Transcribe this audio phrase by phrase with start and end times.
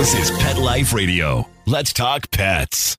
[0.00, 1.46] This is Pet Life Radio.
[1.66, 2.96] Let's talk pets.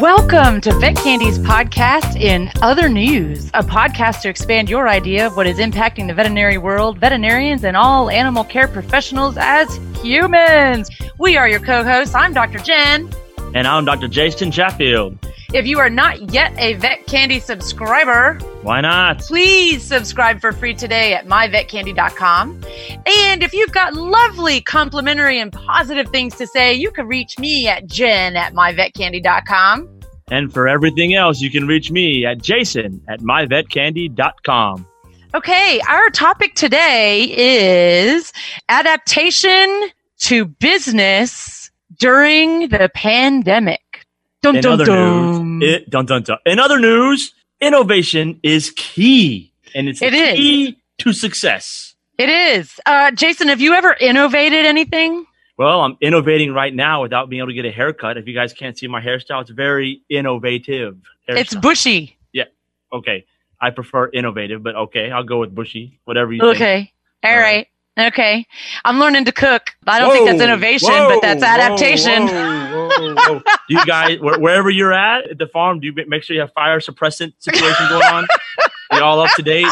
[0.00, 5.36] Welcome to Vet Candy's podcast in Other News, a podcast to expand your idea of
[5.36, 9.72] what is impacting the veterinary world, veterinarians, and all animal care professionals as
[10.02, 10.90] humans.
[11.16, 12.16] We are your co hosts.
[12.16, 12.58] I'm Dr.
[12.58, 13.08] Jen.
[13.54, 14.08] And I'm Dr.
[14.08, 15.18] Jason Chatfield.
[15.54, 19.20] If you are not yet a Vet Candy subscriber, Why not?
[19.20, 22.62] please subscribe for free today at myvetcandy.com.
[23.06, 27.66] And if you've got lovely complimentary and positive things to say, you can reach me
[27.66, 29.88] at jen at myvetcandy.com.
[30.30, 34.86] And for everything else, you can reach me at jason at myvetcandy.com.
[35.34, 38.32] Okay, our topic today is
[38.68, 41.57] adaptation to business
[41.98, 44.06] during the pandemic.
[44.42, 45.58] Dum, In dum, other dum.
[45.58, 46.38] news, it, dun, dun, dun.
[46.46, 50.34] In other news, innovation is key, and it's It the is.
[50.36, 51.94] key to success.
[52.18, 52.80] It is.
[52.86, 55.24] Uh, Jason, have you ever innovated anything?
[55.56, 58.16] Well, I'm innovating right now without being able to get a haircut.
[58.16, 60.98] If you guys can't see my hairstyle, it's very innovative.
[61.26, 62.16] It's bushy.
[62.32, 62.44] Yeah.
[62.92, 63.24] okay.
[63.60, 65.98] I prefer innovative, but okay, I'll go with bushy.
[66.04, 66.54] Whatever you think.
[66.54, 66.92] Okay.
[67.24, 67.42] All All right.
[67.42, 67.66] right.
[67.98, 68.46] Okay.
[68.84, 69.70] I'm learning to cook.
[69.86, 72.28] I don't think that's innovation, whoa, but that's adaptation.
[72.28, 73.42] whoa, whoa, whoa.
[73.68, 76.52] you guys, where, wherever you're at at the farm, do you make sure you have
[76.52, 78.26] fire suppressant situation going on?
[78.92, 79.66] You're all up to date.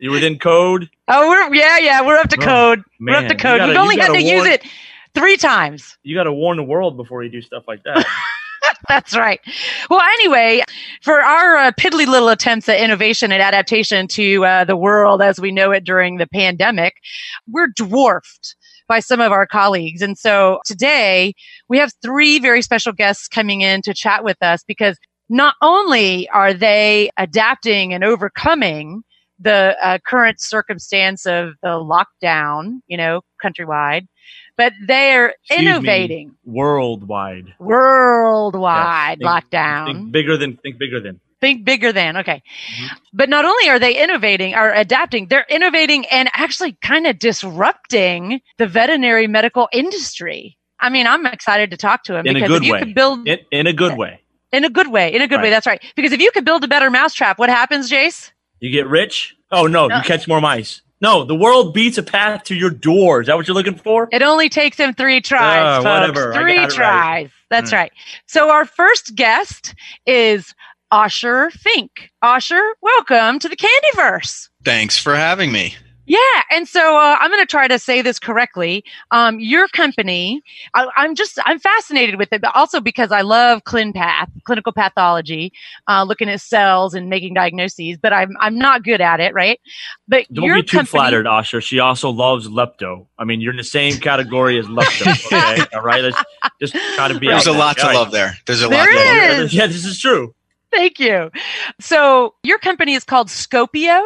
[0.00, 0.90] You're within code.
[1.06, 2.82] Oh, we're yeah, yeah, we're up to Oh, code.
[2.98, 3.58] we're up to you code.
[3.58, 4.64] gotta- We've you only had to use it
[5.14, 5.96] three times.
[6.02, 8.04] You got to warn the world before you do stuff like that.
[8.88, 9.40] That's right.
[9.88, 10.62] Well, anyway,
[11.02, 15.40] for our uh, piddly little attempts at innovation and adaptation to uh, the world as
[15.40, 16.94] we know it during the pandemic,
[17.46, 18.56] we're dwarfed
[18.88, 20.02] by some of our colleagues.
[20.02, 21.34] And so today
[21.68, 26.28] we have three very special guests coming in to chat with us because not only
[26.30, 29.02] are they adapting and overcoming
[29.38, 34.06] the uh, current circumstance of the lockdown, you know, countrywide,
[34.60, 35.66] but they're Excuse me.
[35.66, 37.54] innovating Worldwide.
[37.58, 39.86] worldwide Think- lockdown.
[39.86, 41.20] Think bigger than, think bigger than.
[41.40, 42.88] think bigger than okay Mhm.
[43.20, 48.40] but not only are they innovating or adapting they're innovating and actually kind of disrupting
[48.58, 52.60] the veterinary medical industry i mean i'm excited to talk to him In a because
[52.66, 52.80] you way.
[52.80, 54.20] could build In, in a good way.
[54.52, 56.62] in a good way in a good way that's right because if you could build
[56.62, 58.32] a better mousetrap what happens jace
[58.62, 59.34] You get rich.
[59.50, 59.96] Oh, no, No.
[59.96, 60.82] you catch more mice.
[61.00, 63.20] No, the world beats a path to your door.
[63.22, 64.08] Is that what you're looking for?
[64.12, 65.84] it only takes him three tries folks.
[65.86, 66.34] whatever.
[66.34, 67.24] Three got it right.
[67.24, 67.76] tries that's Mm.
[67.76, 67.92] right
[68.26, 69.74] so our first guest
[70.06, 70.54] is
[70.92, 72.10] Osher Fink.
[72.22, 74.48] Osher, welcome to the Candyverse.
[74.64, 75.76] Thanks for having me.
[76.10, 76.18] Yeah,
[76.50, 78.82] and so uh, I'm going to try to say this correctly.
[79.12, 80.42] Um, your company,
[80.74, 85.52] I, I'm just I'm fascinated with it, but also because I love ClinPath, clinical pathology,
[85.86, 87.96] uh, looking at cells and making diagnoses.
[87.96, 89.60] But I'm I'm not good at it, right?
[90.08, 91.62] But Don't your be too company, flattered, Osher.
[91.62, 93.06] She also loves lepto.
[93.16, 95.06] I mean, you're in the same category as lepto.
[95.32, 96.02] Okay, all right.
[96.02, 96.24] Let's
[96.60, 97.28] just try to be.
[97.28, 97.60] There's out a there.
[97.60, 97.94] lot to All right.
[97.94, 98.36] love there.
[98.46, 99.52] There's a There lot to love.
[99.52, 100.34] Yeah, this is true.
[100.72, 101.30] Thank you.
[101.80, 104.02] So your company is called Scopio,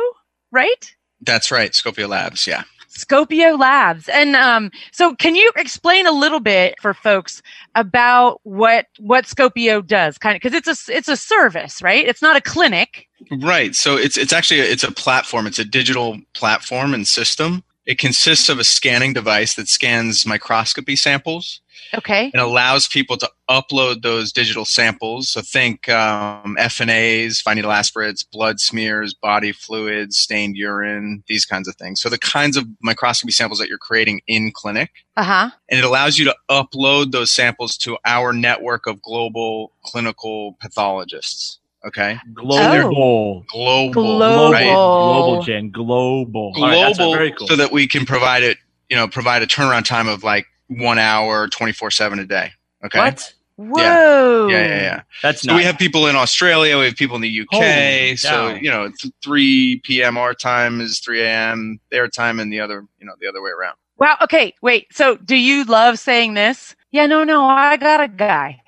[0.52, 0.94] right?
[1.24, 1.72] That's right.
[1.72, 2.46] Scopio Labs.
[2.46, 2.64] Yeah.
[2.88, 4.08] Scopio Labs.
[4.08, 7.42] And um, so can you explain a little bit for folks
[7.74, 10.16] about what what Scopio does?
[10.18, 12.06] Kind of because it's a it's a service, right?
[12.06, 13.08] It's not a clinic.
[13.30, 13.74] Right.
[13.74, 15.46] So it's it's actually a, it's a platform.
[15.46, 17.64] It's a digital platform and system.
[17.86, 21.60] It consists of a scanning device that scans microscopy samples
[21.92, 22.30] Okay.
[22.32, 25.28] and allows people to upload those digital samples.
[25.28, 31.68] So think um, FNAs, fine needle aspirates, blood smears, body fluids, stained urine, these kinds
[31.68, 32.00] of things.
[32.00, 34.90] So the kinds of microscopy samples that you're creating in clinic.
[35.16, 35.50] Uh-huh.
[35.68, 41.60] and it allows you to upload those samples to our network of global clinical pathologists.
[41.86, 43.44] Okay, Global.
[43.52, 44.52] global, Global.
[44.52, 44.64] right?
[44.64, 45.70] Global, Jen.
[45.70, 46.52] Global.
[46.56, 47.46] All right, that's global, very cool.
[47.46, 48.58] so that we can provide it,
[48.88, 52.52] you know, provide a turnaround time of like one hour, twenty four seven a day.
[52.84, 53.34] Okay, What?
[53.56, 54.48] Whoa.
[54.48, 55.02] yeah, yeah, yeah.
[55.22, 55.56] That's So not.
[55.58, 57.48] we have people in Australia, we have people in the UK.
[57.52, 58.54] Holy so cow.
[58.54, 60.16] you know, th- three p.m.
[60.18, 61.78] our time is three a.m.
[61.90, 63.76] their time, and the other, you know, the other way around.
[63.98, 64.16] Wow.
[64.22, 64.54] Okay.
[64.62, 64.86] Wait.
[64.92, 66.74] So do you love saying this?
[66.90, 67.06] Yeah.
[67.06, 67.22] No.
[67.24, 67.44] No.
[67.46, 68.60] I got a guy.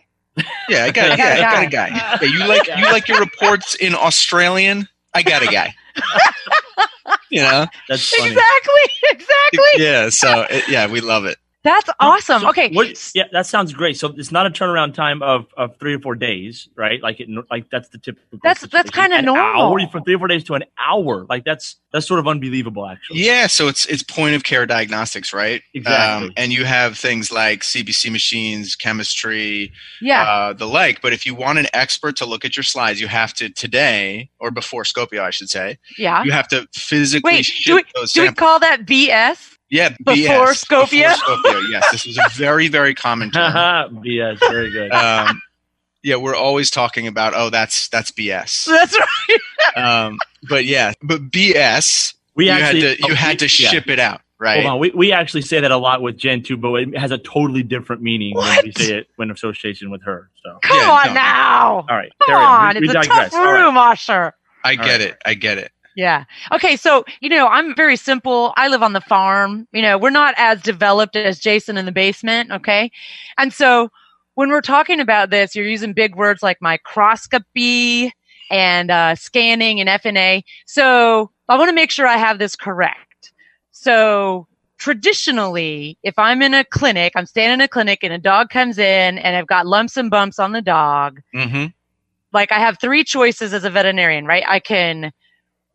[0.68, 1.88] Yeah, I got, I got yeah, a I got a guy.
[1.90, 2.18] guy.
[2.22, 4.88] Yeah, you like you like your reports in Australian.
[5.14, 5.74] I got a guy.
[7.30, 8.32] you know, That's funny.
[8.32, 8.80] Exactly.
[9.10, 9.84] Exactly.
[9.84, 10.08] yeah.
[10.10, 11.38] So it, yeah, we love it.
[11.66, 12.42] That's awesome.
[12.42, 12.70] So okay.
[12.72, 13.98] what- yeah, that sounds great.
[13.98, 17.02] So it's not a turnaround time of, of three or four days, right?
[17.02, 18.38] Like it, like that's the typical.
[18.42, 19.74] That's- that's kinda normal.
[19.74, 22.86] Hour, from three or four days to an hour, like that's that's sort of unbelievable,
[22.86, 23.24] actually.
[23.24, 25.62] Yeah, so it's it's point of care diagnostics, right?
[25.74, 26.26] Exactly.
[26.28, 30.22] Um, and you have things like CBC machines, chemistry, yeah.
[30.22, 31.00] uh, the like.
[31.00, 34.30] But if you want an expert to look at your slides, you have to today
[34.38, 36.22] or before Scopio, I should say, yeah.
[36.22, 39.55] you have to physically Wait, ship do we, those do we call that BS?
[39.70, 41.12] Yeah, before BS, Scopio?
[41.12, 43.52] Before Scopio, yes, this is a very very common term.
[44.04, 44.92] BS, very good.
[44.92, 45.40] um,
[46.02, 48.66] yeah, we're always talking about oh that's that's BS.
[48.68, 49.76] That's right.
[49.76, 50.18] Um,
[50.48, 53.68] but yeah, but BS we you actually had to you oh, had to yeah.
[53.70, 54.62] ship it out, right?
[54.62, 57.10] Hold on, we, we actually say that a lot with Jen too, but it has
[57.10, 60.30] a totally different meaning when we say it when association with her.
[60.44, 61.12] So, Come Yeah, on no.
[61.14, 61.74] now.
[61.88, 62.42] all right, Come on.
[62.42, 62.74] on.
[62.76, 63.30] We, we it's a digress.
[63.32, 63.62] tough All right.
[63.64, 64.32] room, Osher.
[64.64, 65.00] I All get right.
[65.02, 65.18] it.
[65.26, 65.72] I get it.
[65.96, 66.24] Yeah.
[66.52, 66.76] Okay.
[66.76, 68.54] So, you know, I'm very simple.
[68.56, 69.66] I live on the farm.
[69.72, 72.52] You know, we're not as developed as Jason in the basement.
[72.52, 72.92] Okay.
[73.38, 73.90] And so
[74.34, 78.12] when we're talking about this, you're using big words like microscopy
[78.50, 80.44] and uh, scanning and FNA.
[80.66, 83.32] So I want to make sure I have this correct.
[83.72, 84.46] So
[84.78, 88.78] traditionally, if I'm in a clinic, I'm standing in a clinic and a dog comes
[88.78, 91.66] in and I've got lumps and bumps on the dog Mm-hmm.
[92.32, 94.44] like I have three choices as a veterinarian, right?
[94.46, 95.12] I can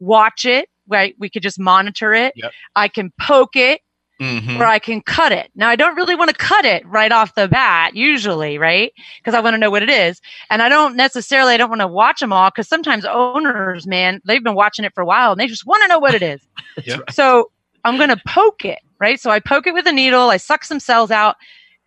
[0.02, 1.16] watch it, right?
[1.20, 2.34] We could just monitor it.
[2.36, 2.52] Yep.
[2.76, 3.80] I can poke it
[4.20, 4.62] Mm-hmm.
[4.62, 5.50] or I can cut it.
[5.56, 8.94] Now I don't really want to cut it right off the bat usually, right?
[9.18, 10.22] Because I want to know what it is.
[10.52, 14.22] And I don't necessarily, I don't want to watch them all because sometimes owners, man,
[14.24, 16.22] they've been watching it for a while and they just want to know what it
[16.22, 16.40] is.
[16.86, 16.98] Yeah.
[17.10, 17.50] So
[17.84, 19.20] I'm going to poke it, right?
[19.20, 21.36] So I poke it with a needle, I suck some cells out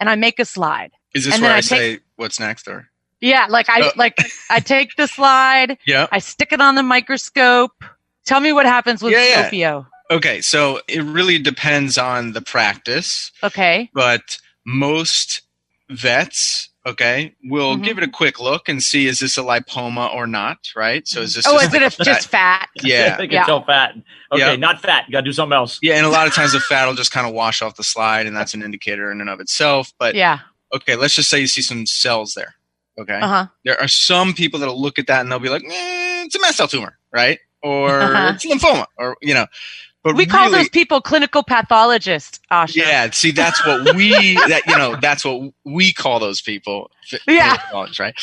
[0.00, 0.90] and I make a slide.
[1.14, 2.88] Is this and where I, I say what's next or?
[3.20, 3.46] Yeah.
[3.48, 3.90] Like I, Oh.
[3.94, 4.18] like
[4.50, 6.08] I take the slide, Yeah.
[6.10, 7.84] I stick it on the microscope.
[8.26, 9.82] Tell me what happens with Yeah, yeah.
[10.10, 13.90] Okay, so it really depends on the practice, Okay.
[13.94, 15.42] but most
[15.90, 17.82] vets, okay, will Mhm.
[17.84, 21.06] give it a quick look and see is this a lipoma or not, right?
[21.08, 22.68] So is this Oh, just is it a, just fat?
[22.82, 23.16] yeah.
[23.16, 23.44] They can Yeah.
[23.44, 23.94] tell fat.
[24.32, 24.56] Okay, Yeah.
[24.56, 25.04] not fat.
[25.08, 25.78] You got to do something else.
[25.82, 27.84] Yeah, and a lot of times the fat will just kind of wash off the
[27.84, 29.92] slide, and that's an indicator in and of itself.
[29.98, 30.40] But Yeah.
[30.74, 32.54] okay, let's just say you see some cells there.
[32.98, 33.46] Okay, Uh huh.
[33.64, 36.40] there are some people that'll look at that and they'll be like, eh, "It's a
[36.40, 38.32] mast cell tumor, right?" Or Uh-huh.
[38.34, 39.46] it's lymphoma, or you know.
[40.04, 42.76] But We call really, those people clinical pathologists, Osher.
[42.76, 46.90] Yeah, see, that's what we that you know that's what we call those people.
[47.26, 47.56] Yeah.
[47.98, 48.14] right.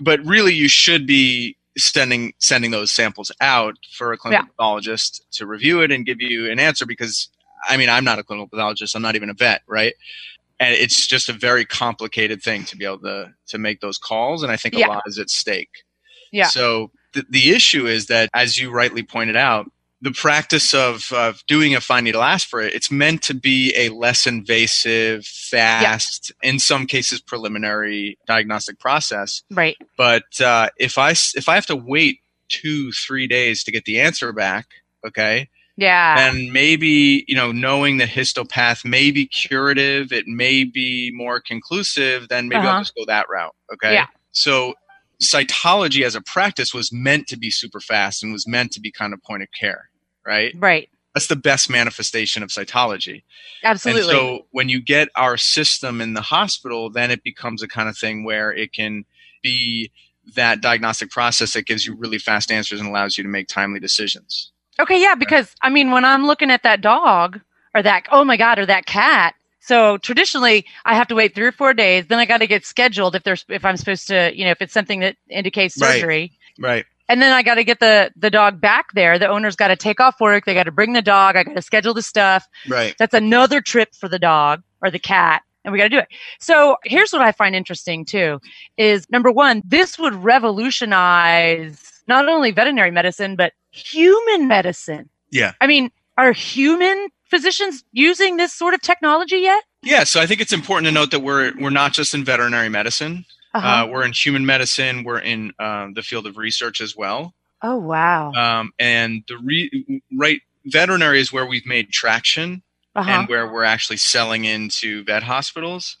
[0.00, 5.46] But really, you should be sending sending those samples out for a clinical pathologist to
[5.46, 6.84] review it and give you an answer.
[6.84, 7.30] Because
[7.70, 8.94] I mean, I'm not a clinical pathologist.
[8.94, 9.94] I'm not even a vet, right?
[10.60, 14.42] And it's just a very complicated thing to be able to to make those calls.
[14.42, 14.88] And I think a Yeah.
[14.88, 15.70] lot is at stake.
[16.32, 16.48] Yeah.
[16.48, 19.70] So the the issue is that, as you rightly pointed out
[20.00, 24.26] the practice of, of doing a fine needle aspirate, it's meant to be a less
[24.26, 29.42] invasive, fast, in some cases preliminary diagnostic process.
[29.50, 29.76] Right.
[29.96, 32.18] But uh, if I if I have to wait
[32.48, 34.66] two three days to get the answer back,
[35.06, 36.28] okay, Yeah.
[36.28, 42.28] And maybe you know knowing that histopath may be curative, it may be more conclusive,
[42.28, 42.80] then maybe I'll Uh-huh.
[42.80, 43.54] just go that route.
[43.72, 44.06] Okay, Yeah.
[44.32, 44.74] so
[45.22, 48.90] cytology as a practice was meant to be super fast and was meant to be
[48.90, 49.90] kind of point of care,
[50.26, 50.54] right?
[50.58, 50.88] right.
[51.14, 53.22] That's the best manifestation of cytology.
[53.62, 54.02] Absolutely.
[54.02, 57.88] And so when you get our system in the hospital, then it becomes a kind
[57.88, 59.04] of thing where it can
[59.42, 59.92] be
[60.34, 63.78] that diagnostic process that gives you really fast answers and allows you to make timely
[63.78, 64.50] decisions.
[64.80, 65.00] okay.
[65.00, 65.14] Yeah.
[65.14, 67.40] Because I mean, when I'm looking at that dog
[67.74, 69.34] or that, oh my God, or that cat.
[69.64, 72.06] So traditionally I have to wait three or four days.
[72.06, 74.60] Then I got to get scheduled if there's, if I'm supposed to, you know, if
[74.60, 75.94] it's something that indicates Right.
[76.00, 76.38] surgery.
[76.58, 76.84] Right.
[77.08, 79.18] And then I got to get the, the dog back there.
[79.18, 80.44] The owner's got to take off work.
[80.44, 81.36] They got to bring the dog.
[81.36, 82.46] I got to schedule the stuff.
[82.68, 82.94] Right.
[82.98, 85.42] That's another trip for the dog or the cat.
[85.64, 86.08] And we got to do it.
[86.40, 88.40] So here's what I find interesting too
[88.76, 95.08] is number one, this would revolutionize not only veterinary medicine, but human medicine.
[95.30, 95.52] Yeah.
[95.60, 99.62] I mean, are human physicians using this sort of technology yet?
[99.82, 100.04] Yeah.
[100.04, 103.24] So I think it's important to note that we're we're not just in veterinary medicine.
[103.54, 103.66] Uh-huh.
[103.68, 105.04] Uh, we're in human medicine.
[105.04, 107.34] We're in uh, the field of research as well.
[107.62, 108.32] oh, wow.
[108.32, 112.62] Um, and the re- right veterinary is where we've made traction
[112.96, 113.10] Uh-huh.
[113.10, 115.96] and where we're actually selling into vet hospitals.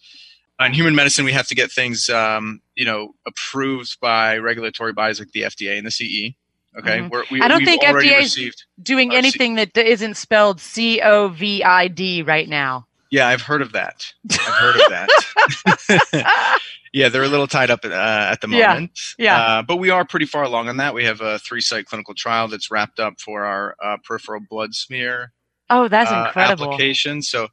[0.60, 5.18] In human medicine, we have to get things, um, you know, approved by regulatory bodies
[5.20, 6.34] like the FDA and the CE.
[6.78, 7.10] Okay, Mhm.
[7.10, 8.64] We're, we, I don't think FDA 's- received.
[8.82, 12.86] Doing uh, anything that d- isn't spelled C O V I D right now.
[13.10, 14.04] Yeah, I've heard of that.
[14.32, 16.60] I've heard of that.
[16.92, 18.98] yeah, they're a little tied up uh, at the Yeah, moment.
[19.18, 19.40] yeah.
[19.40, 20.94] Uh, but we are pretty far along on that.
[20.94, 25.32] We have a three-site clinical trial that's wrapped up for our uh, peripheral blood smear
[25.70, 26.64] Oh, that's uh, incredible.
[26.66, 27.22] application.
[27.22, 27.48] So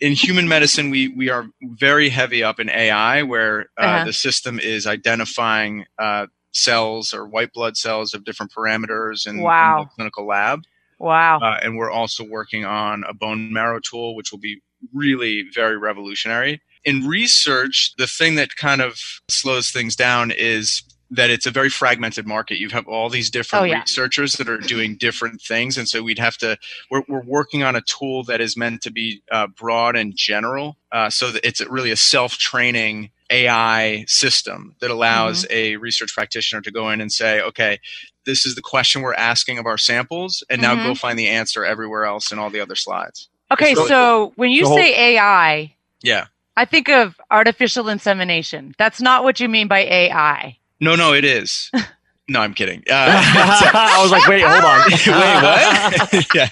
[0.00, 4.04] in human medicine, we we are very heavy up in AI, where uh, Uh-huh.
[4.06, 9.42] the system is identifying uh, cells or white blood cells of different parameters in,
[9.78, 10.60] in the clinical lab.
[10.98, 11.40] Wow.
[11.40, 15.76] Uh, and we're also working on a bone marrow tool, which will be really very
[15.76, 16.62] revolutionary.
[16.84, 21.68] In research, the thing that kind of slows things down is that it's a very
[21.68, 22.58] fragmented market.
[22.58, 23.80] You have all these different Oh, yeah.
[23.80, 25.76] researchers that are doing different things.
[25.76, 26.56] And so we'd have to,
[26.90, 30.76] we're, we're working on a tool that is meant to be uh, broad and general.
[30.92, 36.62] Uh, so that it's really a self training AI system that allows a research practitioner
[36.62, 37.80] to go in and say, okay,
[38.26, 40.84] this is the question we're asking of our samples, and now Mhm.
[40.84, 43.28] go find the answer everywhere else in all the other slides.
[43.50, 46.26] Okay, really so when you whole- say AI, Yeah.
[46.56, 48.74] I think of artificial insemination.
[48.78, 50.56] That's not what you mean by AI.
[50.80, 51.70] No, no, it is.
[52.26, 52.82] No, I'm kidding.
[52.90, 53.20] Uh,
[53.74, 54.90] I was like, wait, hold on.
[54.90, 56.34] wait, what?
[56.34, 56.48] yeah.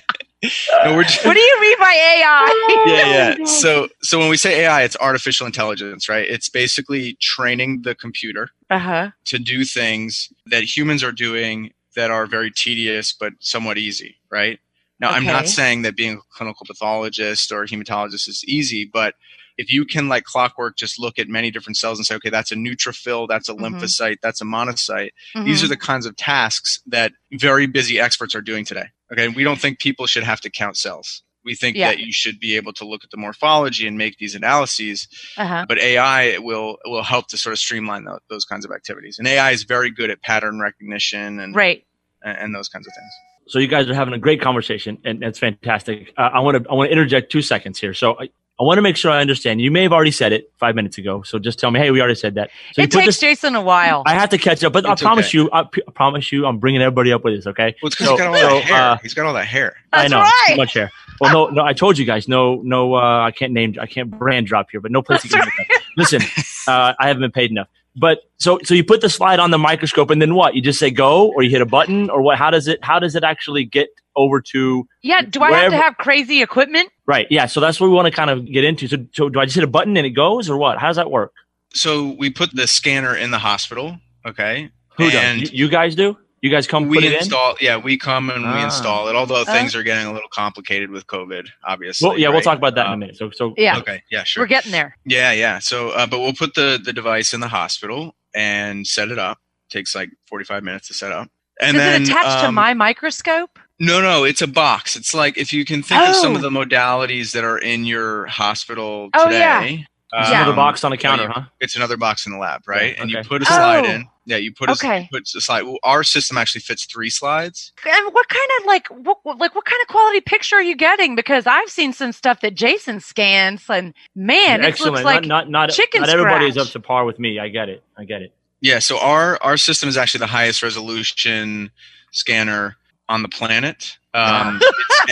[0.84, 2.82] No, we're just, What do you mean by AI?
[2.86, 3.44] yeah, yeah.
[3.44, 6.28] So, so when we say AI, it's artificial intelligence, right?
[6.28, 9.10] It's basically training the computer Uh huh.
[9.26, 14.58] to do things that humans are doing that are very tedious but somewhat easy, right?
[14.98, 19.14] Now, I'm not saying that being a clinical pathologist or hematologist is easy, but
[19.58, 22.52] if you can, like clockwork, just look at many different cells and say, okay, that's
[22.52, 23.74] a neutrophil, that's a Mhm.
[23.74, 25.10] lymphocyte, that's a monocyte.
[25.36, 25.44] Mm-hmm.
[25.44, 28.86] These are the kinds of tasks that very busy experts are doing today.
[29.12, 31.22] Okay, we don't think people should have to count cells.
[31.44, 31.88] We think Yeah.
[31.90, 35.46] that you should be able to look at the morphology and make these analyses Uh
[35.46, 35.66] huh.
[35.68, 39.18] but AI will will help to sort of streamline tho- those kinds of activities.
[39.18, 41.84] And AI is very good at pattern recognition and Right.
[42.22, 43.12] and, and those kinds of things.
[43.48, 46.12] So you guys are having a great conversation, and that's fantastic.
[46.16, 47.92] Uh, I want to I want to interject two seconds here.
[47.92, 48.16] So
[48.62, 49.60] I, I want to make sure I understand.
[49.60, 52.00] You may have already said it five minutes ago, so just tell me, hey, we
[52.00, 52.50] already said that.
[52.72, 53.18] So you it put takes this.
[53.20, 54.02] Jason a while.
[54.06, 55.38] I have to catch up, but I promise okay.
[55.38, 57.46] you, I, p- I promise you, I'm bringing everybody up with this.
[57.46, 57.74] Okay.
[57.82, 58.76] Well, it's because So- he's got all so, that hair.
[58.82, 59.76] uh, he's got all that hair.
[59.92, 60.44] That's I know right.
[60.48, 60.90] too much hair.
[61.20, 64.10] Well, no, no, I told you guys, no, no, uh, I can't name, I can't
[64.10, 65.82] brand drop here, but no place to That's get it.
[65.96, 66.22] Listen,
[66.66, 67.68] uh, I haven't been paid enough.
[67.94, 70.54] But so, so you put the slide on the microscope, and then what?
[70.54, 72.38] You just say go, or you hit a button, or what?
[72.38, 72.82] How does it?
[72.82, 74.86] How does it actually get over to?
[75.02, 75.22] yeah.
[75.22, 76.90] Do I have to have crazy equipment?
[77.06, 77.26] Right.
[77.30, 77.46] Yeah.
[77.46, 78.88] So that's what we want to kind of get into.
[78.88, 80.78] So, so do I just hit a button and it goes, or what?
[80.78, 81.32] How does that work?
[81.74, 83.98] So we put the scanner in the hospital.
[84.26, 84.70] Okay.
[84.98, 85.52] Who and does?
[85.52, 86.16] You, you guys do?
[86.42, 87.18] You guys come put we it in?
[87.20, 87.54] install.
[87.60, 88.64] Yeah, we come and we Ah.
[88.64, 89.14] install it.
[89.14, 89.44] Although Uh.
[89.44, 92.08] things are getting a little complicated with COVID, obviously.
[92.08, 93.16] Well, yeah, we'll talk about that in a Um, minute.
[93.16, 93.78] So, so Yeah.
[93.78, 94.02] Okay.
[94.10, 94.24] Yeah.
[94.24, 94.42] Sure.
[94.42, 94.96] We're getting there.
[95.06, 95.60] Yeah, yeah.
[95.60, 99.38] So, uh, but we'll put the the device in the hospital and set it up.
[99.70, 101.30] takes like 45 minutes to set up.
[101.58, 103.58] And Does then it attach to um, my microscope?
[103.84, 104.94] No, no, it's a box.
[104.94, 106.36] It's like if you can think of some Oh.
[106.36, 109.24] of the modalities that are in your hospital today.
[109.26, 109.60] Oh, yeah.
[109.60, 109.86] today.
[110.14, 110.36] it's Yeah.
[110.36, 111.42] another um, box on the counter, you- huh?
[111.58, 112.94] It's another box in the lab, right?
[112.94, 113.90] Yeah, And you put a slide Oh.
[113.90, 114.08] in.
[114.26, 115.00] Yeah, you put a, Okay.
[115.00, 115.62] you put a slide.
[115.62, 117.72] Well, our system actually fits three slides.
[117.84, 120.76] And what kind of like what what- like what kind of quality picture are you
[120.76, 121.16] getting?
[121.16, 124.92] Because I've seen some stuff that Jason scans, and man, it Excellent.
[124.96, 127.40] looks like not not not, chicken not everybody is up to par with me.
[127.40, 127.82] I get it.
[127.98, 128.32] I get it.
[128.60, 131.70] Yeah, so our our system is actually the highest resolution
[132.12, 132.76] scanner
[133.08, 133.96] on the planet.
[134.14, 134.60] Um,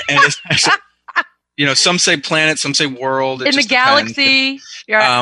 [0.09, 0.69] it's, it's
[1.57, 3.43] you know, some say planet, some say world.
[3.43, 4.15] It in the depends.
[4.15, 4.61] galaxy.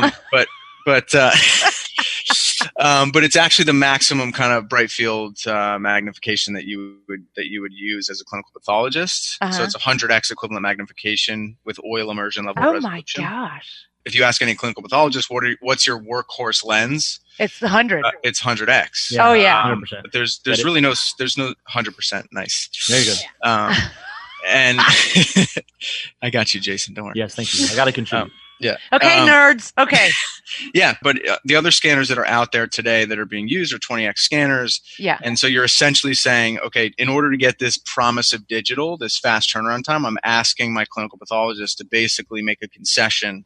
[0.04, 0.48] Um, but
[0.86, 1.30] but uh,
[2.80, 7.24] um, but it's actually the maximum kind of bright field uh, magnification that you would
[7.36, 9.32] that you would use as a clinical pathologist.
[9.38, 9.62] So Uh-huh.
[9.64, 14.54] it's 100x equivalent magnification with oil immersion level oh my gosh, If you ask any
[14.54, 17.20] clinical pathologist, what are, what's your workhorse lens?
[17.38, 18.04] It's the hundred.
[18.04, 19.16] Uh, it's 100x.
[19.18, 19.62] Oh, yeah.
[19.62, 20.02] Um, 100%.
[20.02, 20.66] but there's there's Get it.
[20.66, 22.68] really no there's no 100% nice.
[22.88, 23.18] Very good.
[23.42, 23.74] Um,
[24.48, 24.78] and
[26.22, 26.94] I got you, Jason.
[26.94, 27.14] Don't worry.
[27.16, 27.66] Yes, thank you.
[27.70, 28.32] I got to contribute.
[28.60, 28.76] Yeah.
[28.92, 29.72] okay, um, nerds.
[29.78, 30.10] Okay,
[30.74, 33.72] Yeah, but uh, the other scanners that are out there today that are being used
[33.72, 34.80] are 20x scanners.
[34.98, 35.18] yeah.
[35.22, 39.18] And so you're essentially saying, okay, in order to get this promise of digital, this
[39.18, 43.44] fast turnaround time, I'm asking my clinical pathologist to basically make a concession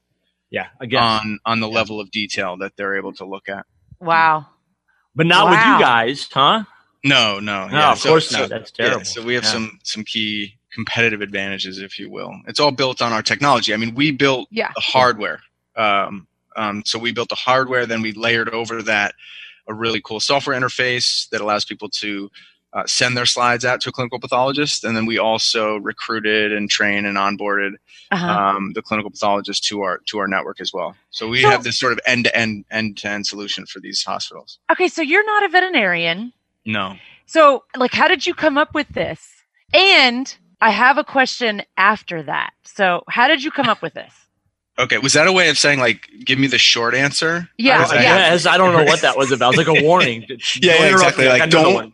[0.51, 3.65] yeah, again, on on the level of detail that they're able to look at.
[4.03, 4.47] Wow.
[5.15, 6.65] but not with you guys, huh?
[7.05, 8.49] No, no, No, yeah, of so- course so- not.
[8.51, 9.05] That's yeah, terrible.
[9.05, 9.51] so we have Yeah.
[9.51, 12.33] some some key competitive advantages, if you will.
[12.47, 13.75] It's all built on our technology.
[13.75, 14.71] I mean, we built Yeah.
[14.75, 15.41] the hardware.
[15.77, 19.15] Um, um, so we built the hardware, then we layered over that
[19.69, 22.31] a really cool software interface that allows people to
[22.75, 26.71] uh, send their slides out to a clinical pathologist, and then we also recruited and
[26.71, 27.73] trained and onboarded
[28.11, 28.27] Uh-huh.
[28.27, 30.97] um, the clinical pathologist to our to our network as well.
[31.11, 33.81] So we So- have this sort of end to end end to end solution for
[33.81, 34.59] these hospitals.
[34.71, 36.33] okay, so you're not a veterinarian.
[36.65, 39.21] No, So, like, how did you come up with this?
[39.75, 42.53] And I have a question after that.
[42.65, 44.13] So, how did you come up with this?
[44.79, 47.49] okay, was that a way of saying like, give me the short answer?
[47.59, 48.03] Yeah, Or yeah.
[48.33, 49.55] Yes, I don't know what that was about.
[49.55, 50.23] It was like a warning.
[50.61, 51.25] Yeah, yeah, exactly.
[51.25, 51.31] me.
[51.31, 51.93] Like, don't- one.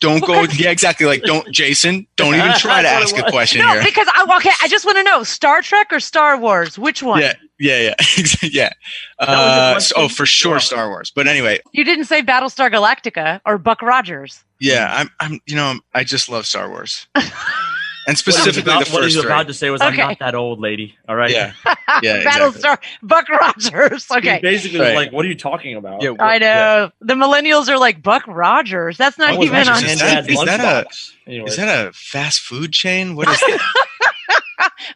[0.00, 0.42] Don't go.
[0.54, 1.06] Yeah, exactly.
[1.06, 3.30] Like, don't, Jason, don't even try to ask a was.
[3.30, 3.82] question no, here.
[3.84, 4.50] because I okay.
[4.62, 6.78] I just want to know Star Trek or Star Wars.
[6.78, 7.20] Which one?
[7.20, 8.70] Yeah, yeah, yeah, yeah.
[9.18, 9.94] Uh, question?
[9.98, 11.12] oh, for sure, Star Wars.
[11.14, 14.42] But anyway, You didn't say Battlestar Galactica or Buck Rogers.
[14.60, 17.06] yeah, I'm, I'm, you know, I just love Star Wars,
[18.06, 19.32] and What specifically about, the what he first was three.
[19.32, 20.02] about to say was, "I'm Okay.
[20.02, 21.30] not that old, lady." All right.
[21.30, 21.52] Yeah,
[22.02, 22.60] yeah, exactly.
[22.60, 24.06] Battlestar Buck Rogers.
[24.08, 24.40] He Okay.
[24.42, 24.88] basically Right.
[24.88, 26.38] was like, "What are you talking about?" Yeah, I yeah.
[26.38, 26.90] know.
[27.00, 28.96] The millennials are like Buck Rogers.
[28.98, 29.84] That's not even watching on.
[29.84, 31.48] Is Granddad's that- is that a- lunchbox.
[31.48, 33.16] Is that a fast food chain?
[33.16, 33.60] What is that?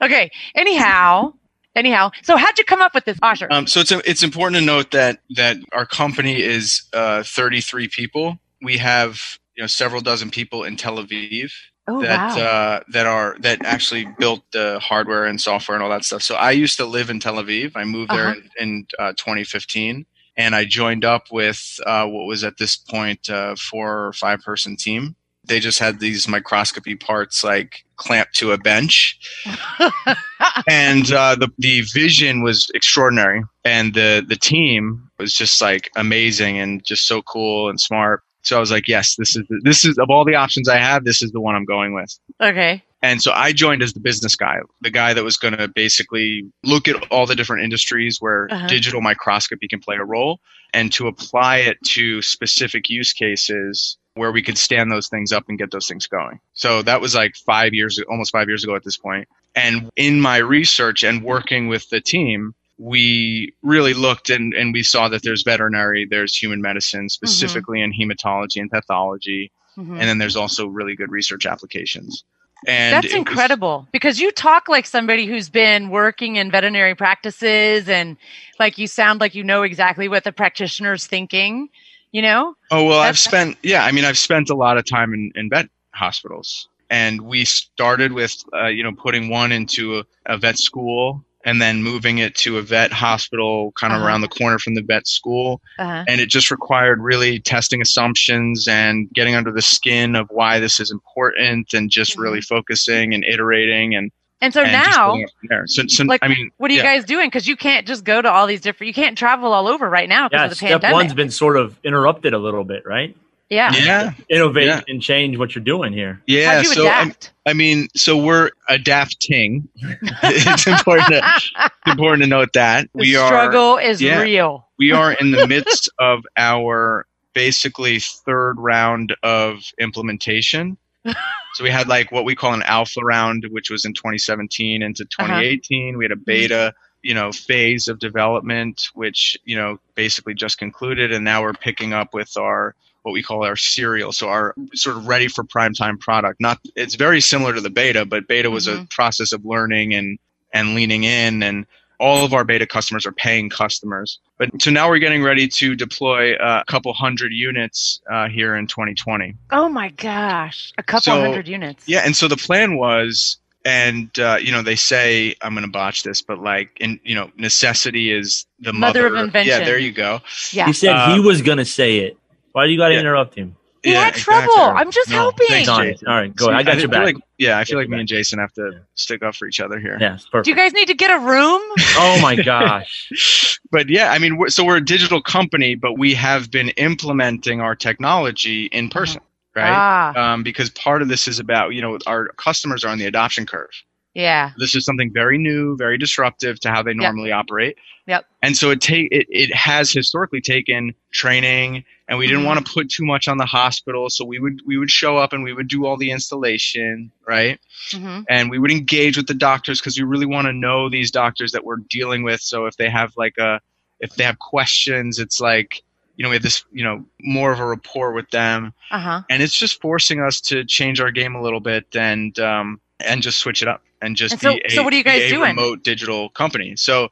[0.03, 0.31] Okay.
[0.55, 1.33] Anyhow,
[1.75, 2.11] anyhow.
[2.23, 3.49] So how'd you come up with this, Osher?
[3.51, 8.39] Um, so it's it's important to note that that our company is uh, 33 people.
[8.63, 11.51] We have you know several dozen people in Tel Aviv
[11.89, 12.43] oh that wow.
[12.43, 16.23] uh, that are that actually built the hardware and software and all that stuff.
[16.23, 17.73] So I used to live in Tel Aviv.
[17.77, 18.41] I moved there Uh-huh.
[18.61, 23.31] in, in uh, 2015, and I joined up with uh, what was at this point
[23.31, 25.17] uh, four or five person team.
[25.45, 29.19] They just had these microscopy parts like clamped to a bench,
[30.69, 36.59] and uh, the the vision was extraordinary, and the the team was just like amazing
[36.59, 38.23] and just so cool and smart.
[38.49, 40.79] So I was like, yes, this is the, this is of all the options I
[40.79, 42.19] have, this is the one I'm going with.
[42.41, 42.83] okay.
[43.01, 46.43] And so I joined as the business guy, the guy that was going to basically
[46.65, 48.67] look at all the different industries where Uh-huh.
[48.67, 50.41] digital microscopy can play a role
[50.75, 55.45] and to apply it to specific use cases where we could stand those things up
[55.49, 56.41] and get those things going.
[56.55, 59.29] So that was like five years, almost five years ago at this point.
[59.55, 64.83] And in my research and working with the team, we really looked and, and we
[64.83, 69.51] saw that there's veterinary, there's human medicine, specifically in hematology and pathology.
[69.77, 69.93] Mhm.
[69.93, 72.25] And then there's also really good research applications.
[72.67, 76.95] And That's it was- incredible because you talk like somebody who's been working in veterinary
[76.95, 78.17] practices and
[78.59, 81.69] like you sound like you know exactly what the practitioner's thinking,
[82.11, 82.55] you know?
[82.73, 83.85] Oh well, I've spent yeah.
[83.85, 88.13] I mean, I've spent a lot of time in, in vet hospitals, and we started
[88.13, 92.35] with uh, you know putting one into a, a vet school, and then moving it
[92.35, 94.09] to a vet hospital, kind of Uh-huh.
[94.09, 96.05] around the corner from the vet school, Uh-huh.
[96.09, 100.81] and it just required really testing assumptions and getting under the skin of why this
[100.81, 102.23] is important, and just Mhm.
[102.23, 104.11] really focusing and iterating and.
[104.41, 105.65] And so and now, going from there.
[105.67, 106.95] So, so like, I mean, what are you yeah.
[106.95, 107.27] guys doing?
[107.27, 110.09] Because you can't just go to all these different, you can't travel all over right
[110.09, 110.95] now because yeah, of the step pandemic.
[110.95, 113.17] one's been sort of interrupted a little bit, right?
[113.51, 113.73] Yeah.
[113.75, 114.81] yeah, Innovate Yeah.
[114.89, 116.23] and change what you're doing here.
[116.27, 116.57] yeah.
[116.57, 117.33] How'd you so um, adapt?
[117.47, 119.69] I mean, so we're adapting.
[120.23, 121.09] it's important.
[121.09, 124.21] To, it's important to note that the we are struggle is yeah.
[124.21, 124.67] real.
[124.79, 130.77] we are in the midst of our basically third round of implementation.
[131.55, 135.03] So we had like what we call an alpha round, which was in 2017 into
[135.19, 135.27] Uh-huh.
[135.27, 135.97] 2018.
[135.97, 136.73] We had a beta,
[137.03, 141.93] you know, phase of development, which you know basically just concluded, and now we're picking
[141.95, 142.77] up with our
[143.09, 146.41] what we call our serial, so our sort of ready for prime time product.
[146.41, 148.91] Not it's very similar to the beta, but beta was a Mhm.
[148.91, 150.19] process of learning and
[150.53, 151.67] and leaning in and
[152.01, 154.19] all of our beta customers are paying customers.
[154.39, 158.67] But so now we're getting ready to deploy a couple hundred units uh, here in
[158.69, 159.35] 2020.
[159.51, 160.73] Oh my gosh.
[160.79, 161.85] A couple So, hundred units.
[161.89, 165.71] Yeah, and so the plan was, and uh, you know, they say I'm going to
[165.71, 169.59] botch this, but like, in you know, necessity is the Mother mother, of invention.
[169.59, 170.21] Yeah, there you go.
[170.53, 170.67] Yeah.
[170.67, 172.17] He said he Uh, was going to say it.
[172.59, 173.01] Why do you got to yeah.
[173.01, 173.55] interrupt him?
[173.85, 174.51] He yeah, had trouble.
[174.61, 175.47] I'm just helping.
[175.47, 175.93] Thanks, Darn it.
[175.93, 176.09] Jason.
[176.09, 176.47] All right, go.
[176.49, 176.59] ahead.
[176.59, 177.05] I got your feel back.
[177.05, 178.09] Like, yeah, I feel Got like your me and.
[178.09, 178.79] Jason have to Yeah.
[178.97, 179.97] stick up for each other here.
[180.01, 180.47] yeah, perfect.
[180.47, 181.61] Do you guys need to get a room?
[181.97, 183.61] oh my gosh.
[183.71, 187.61] but yeah, I mean, we're, so we're a digital company, but we have been implementing
[187.61, 189.21] our technology in person,
[189.55, 189.71] right?
[189.71, 193.07] Ah, Um, because part of this is about, you know, our customers are on the
[193.07, 193.71] adoption curve.
[194.15, 194.51] yeah.
[194.59, 197.77] This is something very new, very disruptive to how they normally operate.
[198.09, 198.27] Yep.
[198.43, 202.73] And so it take it, it has historically taken training, and we didn't want to
[202.73, 205.53] put too much on the hospital, so we would we would show up and we
[205.53, 207.61] would do all the installation, right?
[207.93, 211.11] hmm and we would engage with the doctors because we really want to know these
[211.11, 213.61] doctors that we're dealing with so if they have like a
[214.01, 215.83] if they have questions it's like
[216.17, 219.23] you know we have this you know more of a rapport with them Uh huh.
[219.31, 223.23] and it's just forcing us to change our game a little bit and um and
[223.23, 225.31] just switch it up and just And so- be a, so what are you guys
[225.31, 225.57] doing?
[225.57, 227.09] remote digital company so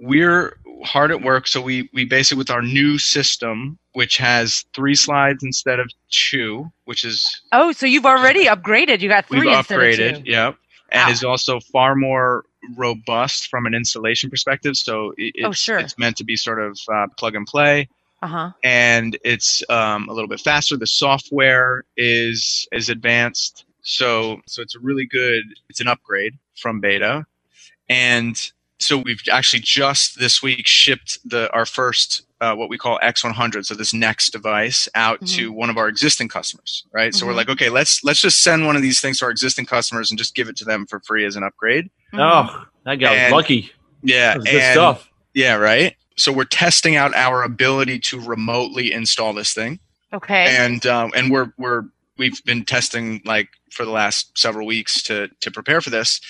[0.00, 4.94] we're hard at work so we we basically with our new system which has three
[4.94, 9.00] slides instead of two which is Oh, so you've already upgraded.
[9.00, 10.30] You got 3 We've instead of upgraded, two.
[10.30, 10.56] yep,
[10.90, 11.12] and Wow.
[11.12, 12.44] is also far more
[12.76, 14.76] robust from an installation perspective.
[14.76, 15.78] So it, it's, Oh, sure.
[15.78, 17.88] it's meant to be sort of uh, plug and play,
[18.22, 18.50] Uh huh.
[18.62, 20.76] and it's um, a little bit faster.
[20.76, 25.42] The software is is advanced, so so it's a really good.
[25.68, 27.26] It's an upgrade from beta,
[27.88, 28.36] and
[28.80, 33.66] so we've actually just this week shipped the our first uh, what we call X100,
[33.66, 37.14] so this next device, out to one of our existing customers, right?
[37.14, 37.36] So we're Mhm.
[37.36, 40.16] like, okay, let's let's just send one of these things to our existing customers and
[40.16, 41.90] just give it to them for free as an upgrade.
[42.14, 42.18] Mhm.
[42.20, 43.70] Oh, that guy And- was lucky.
[44.02, 45.08] Yeah, That was good and- stuff.
[45.34, 45.94] Yeah, right.
[46.16, 49.78] So we're testing out our ability to remotely install this thing,
[50.14, 50.56] Okay.
[50.56, 51.84] and um, and we're we're
[52.16, 56.20] we've been testing like for the last several weeks to to prepare for this.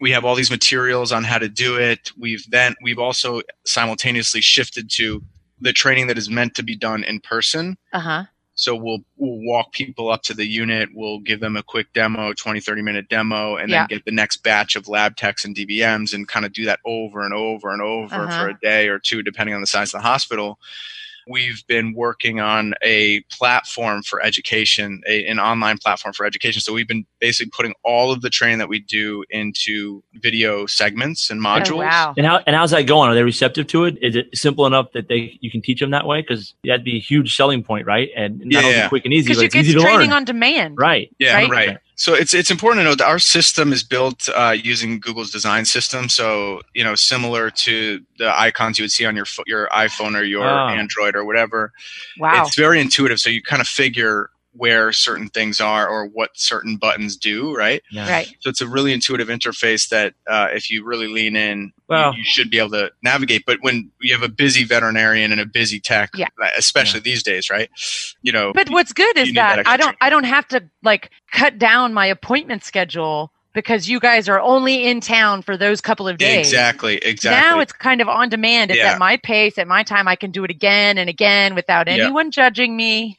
[0.00, 2.10] We have all these materials on how to do it.
[2.18, 5.22] We've then we've also simultaneously shifted to
[5.60, 7.76] the training that is meant to be done in person.
[7.92, 8.24] Uh huh.
[8.56, 12.32] So we'll we'll walk people up to the unit, we'll give them a quick demo,
[12.32, 13.80] 20 30 minute demo and Yeah.
[13.80, 16.78] then get the next batch of lab techs and DVMs and kind of do that
[16.84, 18.42] over and over and over Uh-huh.
[18.44, 20.58] for a day or two depending on the size of the hospital.
[21.26, 26.60] We've been working on a platform for education, a, an online platform for education.
[26.60, 31.30] So we've been basically putting all of the training that we do into video segments
[31.30, 31.70] and modules.
[31.72, 32.12] Oh, wow.
[32.18, 33.08] And how and how's that going?
[33.10, 33.96] Are they receptive to it?
[34.02, 36.20] Is it simple enough that they you can teach them that way?
[36.20, 38.10] Because that'd be a huge selling point, right?
[38.14, 38.68] And not Yeah.
[38.76, 40.12] only quick and easy, Because but you it's get easy to training learn.
[40.18, 40.76] on demand.
[40.78, 41.10] right.
[41.18, 41.50] Yeah, right?
[41.50, 41.78] right.
[41.96, 45.64] So it's it's important to note that our system is built uh, using Google's design
[45.64, 46.08] system.
[46.08, 50.14] So you know, similar to the icons you would see on your pho- your iPhone
[50.18, 50.74] or your Ah.
[50.74, 51.72] Android or whatever.
[52.18, 52.44] Wow.
[52.44, 53.18] It's very intuitive.
[53.20, 57.82] So you kind of figure where certain things are or what certain buttons do, right?
[57.90, 58.08] Yeah.
[58.08, 58.36] Right.
[58.40, 62.18] So it's a really intuitive interface that uh, if you really lean in, Well- you,
[62.18, 63.44] you should be able to navigate.
[63.46, 66.28] But when you have a busy veterinarian and a busy tech, Yeah.
[66.56, 67.68] especially these days, right?
[68.22, 69.98] You know, But what's good is that that I don't training.
[70.00, 74.84] I don't have to like cut down my appointment schedule because you guys are only
[74.84, 76.46] in town for those couple of days.
[76.46, 77.40] exactly, exactly.
[77.40, 78.70] Now it's kind of on demand.
[78.72, 78.92] It's Yeah.
[78.92, 80.08] at my pace, at my time.
[80.08, 81.94] I can do it again and again without Yeah.
[81.94, 83.16] anyone judging me.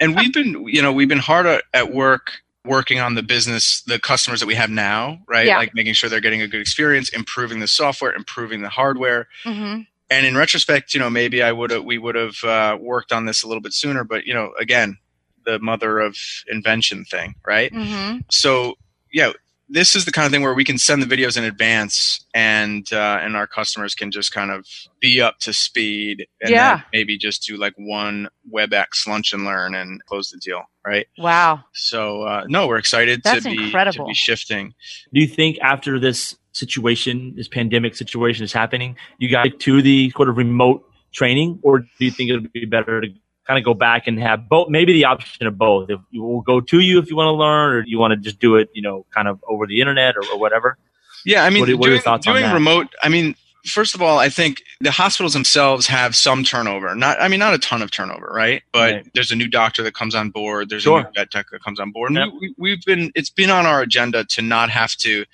[0.00, 2.32] And we've been you know we've been hard at, work
[2.64, 5.46] working on the business the customers that we have now right?
[5.46, 5.56] Yeah.
[5.58, 9.28] like making sure they're getting a good experience improving the software improving the hardware.
[9.44, 13.12] Hmm and in retrospect you know maybe i would have we would have uh, worked
[13.12, 14.96] on this a little bit sooner but you know again
[15.44, 16.16] the mother of
[16.48, 17.72] invention thing right?
[17.72, 18.74] Hmm so
[19.12, 19.32] yeah
[19.68, 22.90] this is the kind of thing where we can send the videos in advance and
[22.92, 24.66] uh, and our customers can just kind of
[25.00, 26.76] be up to speed and Yeah.
[26.76, 31.06] then maybe just do like one WebEx lunch and learn and close the deal, right?
[31.18, 31.64] Wow.
[31.74, 34.74] So uh, no, we're excited That's to be to be shifting.
[35.12, 40.10] Do you think after this situation, this pandemic situation is happening, you guys to the
[40.10, 43.08] sort of remote training, or do you think it would be better to
[43.48, 45.90] kind of go back and have both, maybe the option of both?
[45.90, 48.16] If you will go to you if you want to learn, or you want to
[48.16, 50.76] just do it, you know, kind of over the internet or, or whatever.
[51.24, 52.94] Yeah, I mean, What are- what doing, thoughts on doing remote.
[53.02, 53.34] I mean,
[53.66, 56.94] first of all, I think the hospitals themselves have some turnover.
[56.94, 58.62] Not, I mean, not a ton of turnover, right?
[58.72, 59.10] But Right.
[59.14, 60.68] there's a new doctor that comes on board.
[60.68, 61.00] There's Sure.
[61.00, 62.14] a new vet tech that comes on board.
[62.14, 62.28] Yep.
[62.40, 65.24] we, we've been, it's been on our agenda to not have to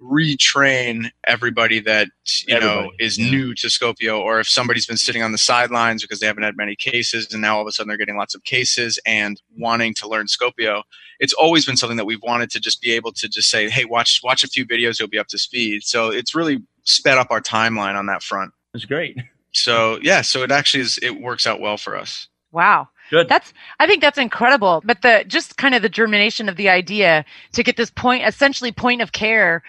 [0.00, 2.08] retrain everybody that
[2.46, 3.30] you know is yeah.
[3.30, 6.56] new to Scopio, or if somebody's been sitting on the sidelines because they haven't had
[6.56, 9.94] many cases, and now all of a sudden they're getting lots of cases and wanting
[9.94, 10.82] to learn Scopio.
[11.18, 13.84] It's always been something that we've wanted to just be able to just say, "Hey,
[13.84, 17.30] watch watch a few videos, you'll be up to speed." So it's really sped up
[17.30, 18.52] our timeline on that front.
[18.74, 19.18] It's great.
[19.52, 22.28] So yeah, so it actually is it works out well for us.
[22.52, 22.88] Wow.
[23.10, 23.28] Good.
[23.28, 24.82] That's I think that's incredible.
[24.84, 28.70] But the just kind of the germination of the idea to get this point essentially
[28.70, 29.62] point of care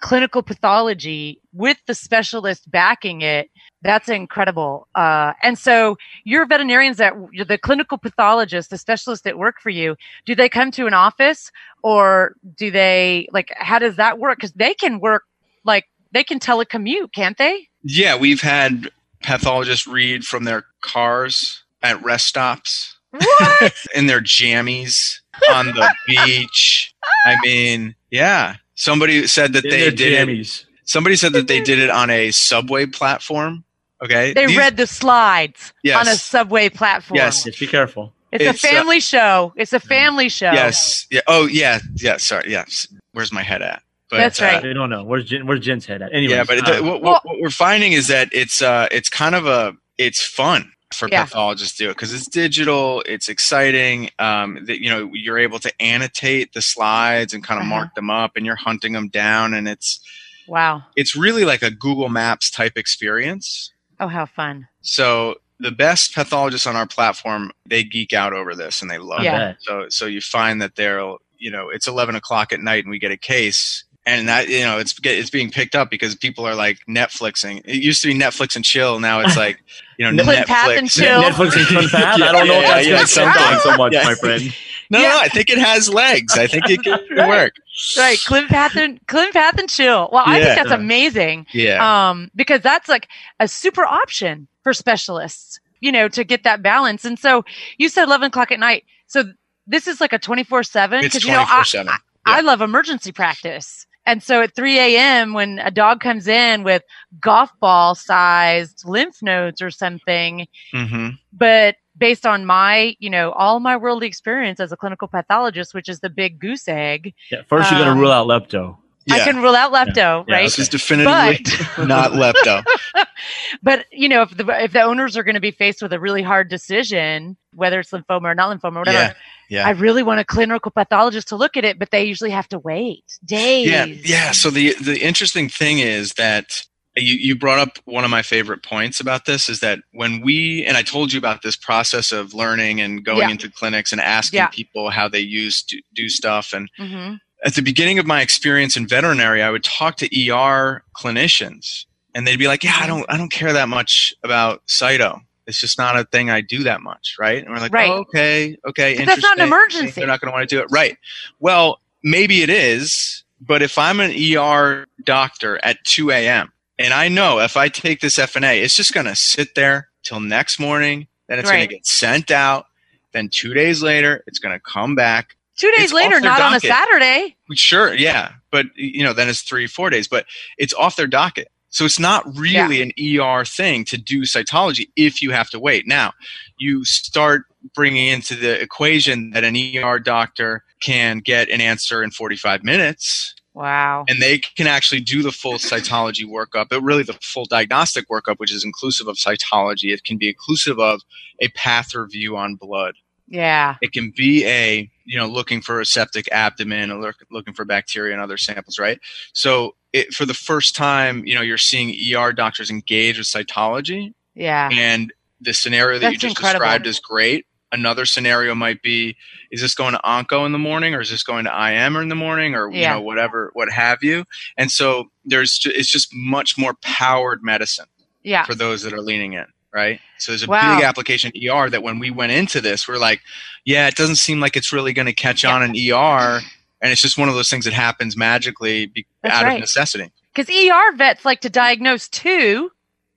[0.00, 3.50] clinical pathology with the specialist backing it
[3.82, 7.14] that's incredible uh, and so your veterinarians that
[7.46, 11.50] the clinical pathologists the specialists that work for you do they come to an office
[11.82, 15.24] or do they like how does that work because they can work
[15.64, 18.90] like they can telecommute can't they Yeah, we've had
[19.22, 22.96] pathologists read from their cars at rest stops.
[23.10, 26.94] what in their jammies on the beach.
[27.24, 28.56] I mean, yeah.
[28.78, 30.64] Somebody said that In they their did it.
[30.84, 33.64] Somebody said that they did it on a subway platform.
[34.02, 34.32] Okay.
[34.32, 35.96] they These- read the slides Yes.
[35.96, 37.42] on a subway platform Yes.
[37.42, 38.14] Just be careful.
[38.30, 39.52] It's, It's, a uh, family show.
[39.56, 40.52] It's a family show.
[40.52, 41.06] Yes.
[41.10, 41.22] Yeah.
[41.26, 41.80] Oh, yeah.
[41.96, 42.18] Yeah.
[42.18, 42.50] Sorry.
[42.50, 42.86] Yes.
[43.12, 43.82] Where's my head at?
[44.10, 44.62] But, That's right.
[44.62, 45.02] They don't know.
[45.02, 46.14] Where's Jen, where's Jen's head at?
[46.14, 49.34] Anyway, yeah, but it, what, what, what we're finding is that it's uh it's kind
[49.34, 51.24] of a it's fun for Yeah.
[51.24, 54.10] pathologists to do it because it's digital, it's exciting.
[54.18, 57.76] Um, that you know you're able to annotate the slides and kind of Uh-huh.
[57.76, 60.00] mark them up, and you're hunting them down, and it's
[60.46, 60.84] Wow.
[60.96, 63.72] it's really like a Google Maps type experience.
[64.00, 64.68] Oh, how fun.
[64.80, 69.24] So the best pathologists on our platform they geek out over this and they love
[69.24, 69.50] Yeah.
[69.50, 69.56] it.
[69.60, 71.00] So so you find that they're
[71.38, 74.60] you know it's eleven o'clock at night and we get a case and that you
[74.60, 77.60] know it's get- it's being picked up because people are like Netflixing.
[77.64, 79.00] It used to be Netflix and chill.
[79.00, 79.58] Now it's like
[79.98, 81.22] you know Clint Netflix and chill.
[81.22, 82.22] Netflix and ClinPath.
[82.22, 83.62] I don't know Yeah, if that's yeah, going yeah, to sound sometimes.
[83.62, 84.04] so much, Yeah.
[84.04, 84.54] my friend.
[84.90, 85.08] No, Yeah.
[85.10, 86.38] no, I think it has legs.
[86.38, 87.28] I think it can Right.
[87.28, 87.52] work.
[87.98, 90.08] right, clean path and clean path and chill.
[90.12, 91.46] Well, I think that's amazing.
[91.52, 92.08] Yeah.
[92.10, 93.06] um, because that's like
[93.40, 97.04] a super option for specialists, you know, to get that balance.
[97.04, 97.44] And so
[97.76, 98.84] you said 11 o'clock at night.
[99.08, 99.24] So
[99.66, 101.04] this is like a 24 seven.
[101.04, 101.92] it's Cause you know, twenty four I, seven.
[102.24, 103.86] I love emergency practice.
[104.08, 106.82] And so at 3 a.m., when a dog comes in with
[107.20, 111.08] golf ball sized lymph nodes or something, Mm-hmm.
[111.32, 115.88] but based on my, you know, all my worldly experience as a clinical pathologist, which
[115.88, 118.76] is the big goose egg, Yeah, first you're Um, gonna rule out lepto.
[119.04, 119.16] Yeah.
[119.16, 120.44] I can rule out lepto, Yeah, right?
[120.44, 121.44] this is definitively
[121.76, 122.64] But not lepto.
[123.62, 126.00] but you know, if the if the owners are going to be faced with a
[126.00, 129.14] really hard decision, whether it's lymphoma or not lymphoma, or whatever,
[129.48, 129.66] Yeah.
[129.66, 132.58] I really want a clinical pathologist to look at it, but they usually have to
[132.58, 133.68] wait days.
[133.68, 134.32] Yeah, yeah.
[134.32, 136.64] So the the interesting thing is that
[136.96, 140.64] you, you brought up one of my favorite points about this is that when we
[140.66, 143.30] and I told you about this process of learning and going Yeah.
[143.30, 144.48] into clinics and asking Yeah.
[144.48, 148.76] people how they use do, do stuff and hmm at the beginning of my experience
[148.76, 153.06] in veterinary, I would talk to ER clinicians, and they'd be like, "Yeah, I don't,
[153.08, 155.20] I don't care that much about cyto.
[155.48, 157.90] It's just not a thing I do that much, right?" And we're like, Right.
[157.90, 159.90] oh, "Okay, okay, that's not an emergency.
[159.92, 160.96] They're not going to want to do it, right?"
[161.40, 166.52] Well, maybe it is, but if I'm an ER doctor at 2 a.m.
[166.78, 170.20] and I know if I take this FNA, it's just going to sit there till
[170.20, 172.66] next morning, then it's going to get sent out.
[173.12, 175.36] Then two days later, it's going to come back.
[175.56, 176.60] Two days It's later, not on a.
[176.60, 177.36] Saturday.
[177.54, 181.48] Sure, yeah, but you know, then it's three, four days, but it's off their docket.
[181.78, 185.86] So it's not really an ER thing to do cytology if you have to wait.
[185.86, 186.12] Now,
[186.58, 192.10] you start bringing into the equation that an ER doctor can get an answer in
[192.10, 194.06] 45 minutes Wow.
[194.08, 198.38] and they can actually do the full cytology workup, but really the full diagnostic workup,
[198.38, 199.92] which is inclusive of cytology.
[199.94, 201.02] It can be inclusive of
[201.40, 202.94] a path review on blood
[203.28, 203.76] Yeah.
[203.82, 207.64] it can be a you know looking for a septic abdomen or look, looking for
[207.64, 208.98] bacteria and other samples right
[209.32, 214.12] so it, for the first time you know you're seeing er doctors engage with cytology
[214.34, 214.68] Yeah.
[214.72, 216.60] and the scenario that you just incredible.
[216.64, 219.16] described is great another scenario might be
[219.50, 222.08] is this going to onco in the morning or is this going to im in
[222.08, 224.24] the morning or you know whatever what have you
[224.56, 227.86] and so there's it's just much more powered medicine
[228.22, 228.44] Yeah.
[228.44, 230.00] for those that are leaning in, right?
[230.18, 230.76] So there's a Wow.
[230.76, 233.20] big application ER that when we went into this, we're like,
[233.64, 236.40] yeah, it doesn't seem like it's really going to catch on in ER,
[236.80, 239.54] and it's just one of those things that happens magically be- out right.
[239.54, 240.10] of necessity.
[240.34, 242.70] Because ER vets like to diagnose too.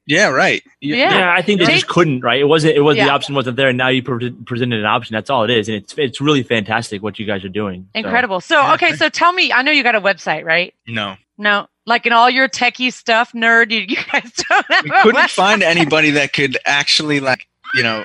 [0.08, 0.64] Yeah, right.
[0.80, 1.20] You- Yeah.
[1.20, 2.22] Yeah, I think they Take- just couldn't.
[2.22, 2.40] Right?
[2.42, 2.76] It wasn't.
[2.76, 3.70] It was the option wasn't there.
[3.70, 5.14] and Now you pre- presented an option.
[5.14, 7.88] That's all it is, and it's it's really fantastic what you guys are doing.
[7.94, 8.42] Incredible.
[8.42, 9.00] So, Yeah, okay, great.
[9.00, 10.74] so tell me, I know you got a website, right?
[10.88, 14.90] No, No, like in all your techie stuff, nerd, you, you guys don't have we
[14.90, 15.30] a couldn't website.
[15.36, 18.04] find anybody that could actually like you know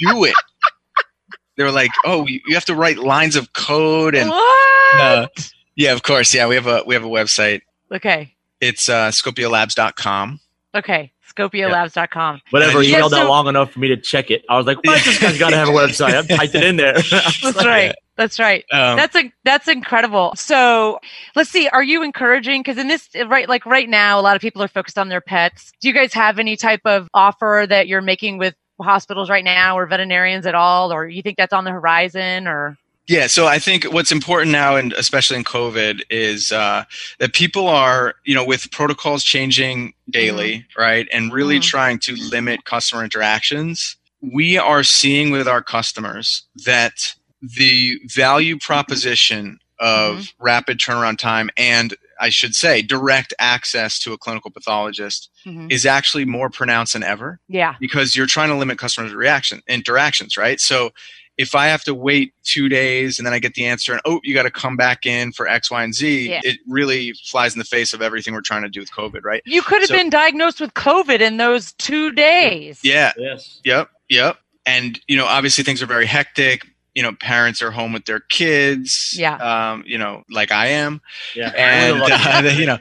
[0.00, 0.34] do it.
[1.56, 5.00] They were like, oh, you you have to write lines of code and what?
[5.00, 5.26] uh,
[5.74, 6.46] yeah, of course, yeah.
[6.46, 7.62] We have a we have a website.
[7.92, 8.34] Okay.
[8.60, 10.40] It's uh, scopiolabs.com.
[10.74, 11.12] Okay.
[11.36, 12.40] Scopiolabs.com.
[12.50, 12.82] Whatever.
[12.82, 14.44] Yeah, You held so- out long enough for me to check it.
[14.48, 15.04] I was like, "What?
[15.04, 16.94] This guy's got to have a website." I typed it in there.
[17.42, 17.94] That's right.
[18.16, 18.64] That's right.
[18.72, 20.32] Um, That's a, that's incredible.
[20.36, 21.00] So
[21.34, 21.68] let's see.
[21.68, 22.62] Are you encouraging?
[22.62, 25.20] Because in this right, like right now, a lot of people are focused on their
[25.20, 25.70] pets.
[25.82, 29.76] Do you guys have any type of offer that you're making with hospitals right now
[29.78, 32.46] or veterinarians at all, or you think that's on the horizon?
[32.46, 36.84] Or Yeah, so I think what's important now, and especially in COVID, is uh,
[37.18, 41.64] that people are, you know, with protocols changing daily, right, and really Mhm.
[41.64, 43.96] trying to limit customer interactions.
[44.20, 51.94] We are seeing with our customers that the value proposition of rapid turnaround time and
[52.18, 55.70] I should say direct access to a clinical pathologist Mhm.
[55.70, 60.36] is actually more pronounced than ever yeah, because you're trying to limit customers' reaction interactions,
[60.38, 60.58] right?
[60.58, 60.92] So
[61.36, 64.20] if I have to wait two days and then I get the answer and oh,
[64.24, 66.40] you got to come back in for X, Y, and Z, Yeah.
[66.42, 69.42] it really flies in the face of everything we're trying to do with COVID, right?
[69.44, 72.80] you could have So- been diagnosed with COVID in those two days.
[72.82, 73.60] Yeah, yes.
[73.62, 74.38] yep, yep.
[74.64, 76.66] And you know, obviously things are very hectic.
[76.96, 79.14] You know, parents are home with their kids.
[79.18, 79.36] Yeah.
[79.36, 81.02] Um, you know, like I am.
[81.34, 81.52] Yeah.
[81.54, 82.78] and uh, you know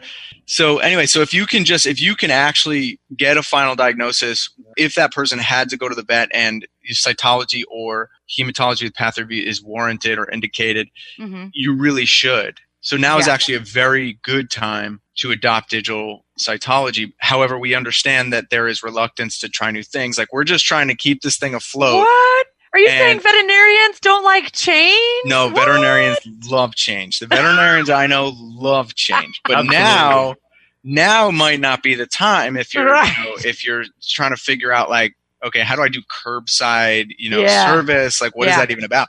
[0.48, 4.50] so anyway so if you can just if you can actually get a final diagnosis
[4.78, 9.44] if that person had to go to the vet and cytology or hematology with pathogy
[9.44, 14.52] is warranted or indicated hmm you really should so now is actually a very good
[14.52, 19.84] time to adopt digital cytology however we understand that there is reluctance to try new
[19.84, 22.48] things like we're just trying to keep this thing afloat What?
[22.76, 25.00] Are you And- saying veterinarians don't like change?
[25.24, 25.56] No, What?
[25.56, 26.18] veterinarians
[26.50, 27.20] love change.
[27.20, 29.78] The veterinarians I know love change, but Absolutely.
[29.78, 30.36] now,
[30.84, 33.18] now might not be the time if you're Right.
[33.18, 37.12] you know, if you're trying to figure out like, okay, how do I do curbside,
[37.18, 37.66] you know, Yeah.
[37.72, 38.20] service?
[38.20, 38.58] Like, what is Yeah.
[38.60, 39.08] that even about?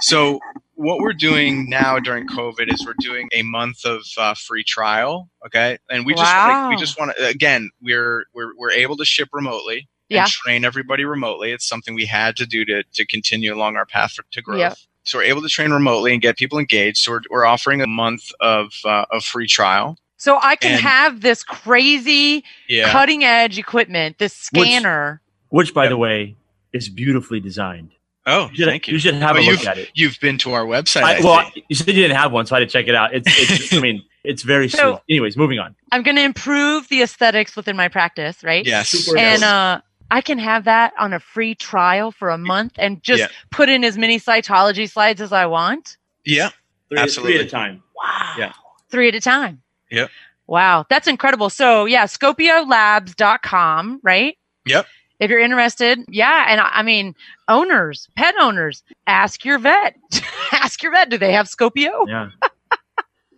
[0.00, 0.40] So
[0.76, 5.28] what we're doing now during COVID is we're doing a month of uh, free trial.
[5.44, 6.70] Okay, and we just Wow.
[6.70, 10.26] we just want to again we're we're we're able to ship remotely and Yeah.
[10.44, 11.52] train everybody remotely.
[11.52, 14.58] It's something we had to do to to continue along our path for, to growth.
[14.58, 14.76] Yep.
[15.06, 16.98] So we're able to train remotely and get people engaged.
[16.98, 19.98] So we're, we're offering a month of uh, of free trial.
[20.16, 22.90] So I can And- have this crazy Yeah.
[22.90, 25.20] cutting edge equipment, this scanner.
[25.50, 25.90] Which, by Yep.
[25.90, 26.36] the way,
[26.72, 27.90] is beautifully designed.
[28.26, 28.94] oh, You should, thank you.
[28.94, 29.90] You should have Well, a look at it.
[29.94, 31.02] You've been to our website.
[31.02, 31.66] I, I well, think.
[31.68, 33.14] you said you didn't have one, so I had to check it out.
[33.14, 35.14] It's, it's I mean, it's very So- sweet.
[35.14, 35.74] Anyways, moving on.
[35.92, 38.64] I'm going to improve the aesthetics within my practice, right?
[38.64, 38.88] yes.
[38.88, 39.42] Super And yes.
[39.42, 43.28] uh, I can have that on a free trial for a month and just Yeah.
[43.50, 45.96] put in as many cytology slides as I want.
[46.24, 46.50] yeah.
[46.90, 47.32] Three, Absolutely.
[47.32, 47.82] three at a time.
[47.96, 48.34] Wow.
[48.38, 48.52] Yeah.
[48.90, 49.62] Three at a time.
[49.90, 50.10] Yep.
[50.46, 50.84] Wow.
[50.90, 51.48] That's incredible.
[51.50, 54.36] So, yeah, scopiolabs.com, right?
[54.66, 54.86] Yep.
[55.20, 56.44] If you're interested, yeah.
[56.48, 57.14] And I I mean,
[57.48, 59.96] owners, pet owners, ask your vet.
[60.52, 62.06] ask your vet, do they have Scopio?
[62.06, 62.28] Yeah.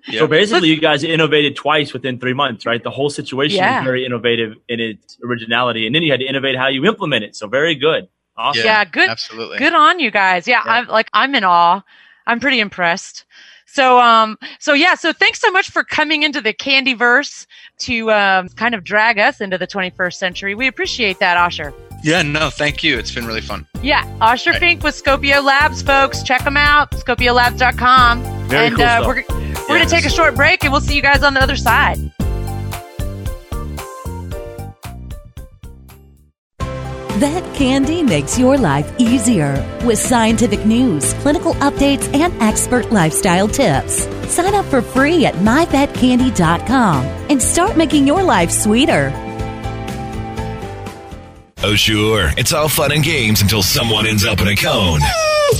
[0.08, 0.20] Yeah.
[0.20, 2.82] So basically, you guys innovated twice within three months, right?
[2.82, 3.80] The whole situation Yeah.
[3.80, 7.24] is very innovative in its originality, and then you had to innovate how you implement
[7.24, 7.34] it.
[7.36, 8.08] So very good.
[8.36, 8.64] Awesome.
[8.64, 9.58] Yeah, good Absolutely.
[9.58, 10.46] good on you guys.
[10.46, 10.72] Yeah, Yeah.
[10.72, 11.82] I'm like I'm in awe.
[12.26, 13.24] I'm pretty impressed.
[13.64, 17.46] So um so yeah, so thanks so much for coming into the Candyverse
[17.80, 20.54] to um, kind of drag us into the 21st century.
[20.54, 21.72] We appreciate that, Osher.
[22.02, 22.22] Yeah.
[22.22, 22.50] No.
[22.50, 22.98] Thank you.
[22.98, 23.66] It's been really fun.
[23.82, 24.60] Yeah, Osher Right.
[24.60, 26.22] Fink with Scopio Labs, folks.
[26.22, 28.22] Check them out, scopiolabs.com.
[28.48, 28.88] Very and cool uh,
[29.24, 29.45] stuff.
[29.68, 31.56] We're we're gonna take a short break, and we'll see you guys on the other
[31.56, 31.98] side.
[37.18, 39.54] Vet Candy makes your life easier
[39.86, 44.06] with scientific news, clinical updates, and expert lifestyle tips.
[44.28, 49.10] Sign up for free at myvetcandy.com and start making your life sweeter.
[51.62, 52.32] Oh, sure.
[52.36, 55.00] It's all fun and games until someone ends up in a cone.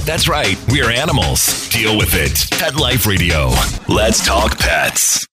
[0.05, 0.57] That's right.
[0.68, 1.68] We're animals.
[1.68, 2.51] Deal with it.
[2.59, 3.51] Pet Life Radio.
[3.88, 5.27] Let's talk pets.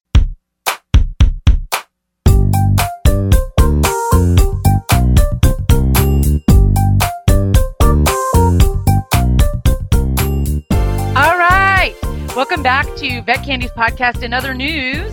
[11.16, 11.96] All right.
[12.36, 15.12] Welcome back to Vet Candy's podcast and other news.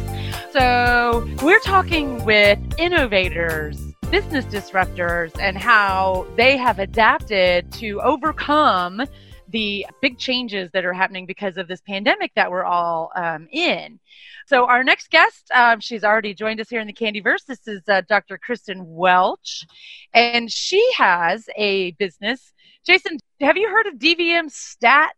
[0.53, 9.07] So, we're talking with innovators, business disruptors, and how they have adapted to overcome
[9.51, 13.99] the big changes that are happening because of this pandemic that we're all um, in.
[14.47, 17.45] So, our next guest, um, she's already joined us here in the Candyverse.
[17.47, 18.39] This is uh, Dr.
[18.39, 19.65] Kristen Welch,
[20.15, 22.53] and she has a business.
[22.85, 25.11] Jason, have you heard of DVM Stat?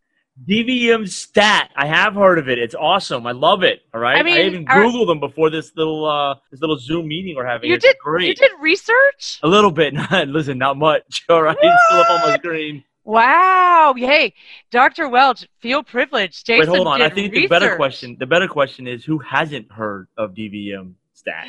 [0.49, 1.71] DVM Stat.
[1.77, 2.59] I have heard of it.
[2.59, 3.27] It's awesome.
[3.27, 3.83] I love it.
[3.95, 4.17] All right.
[4.17, 7.47] I mean, even are- googled them before this little uh this little Zoom meeting we're
[7.47, 7.69] having.
[7.69, 8.29] You It's did great.
[8.29, 9.39] You did research?
[9.43, 9.93] a little bit.
[10.11, 11.25] Not Listen, not much.
[11.29, 11.57] All right.
[11.57, 12.83] Still up on my screen.
[13.05, 13.95] Wow.
[13.97, 14.35] Hey,
[14.71, 15.09] Dr.
[15.09, 16.47] Welch, feel privileged.
[16.47, 17.03] Jason Wait, hold on.
[17.03, 18.17] I think the better question.
[18.19, 21.47] The better question is who hasn't heard of DVM Stat?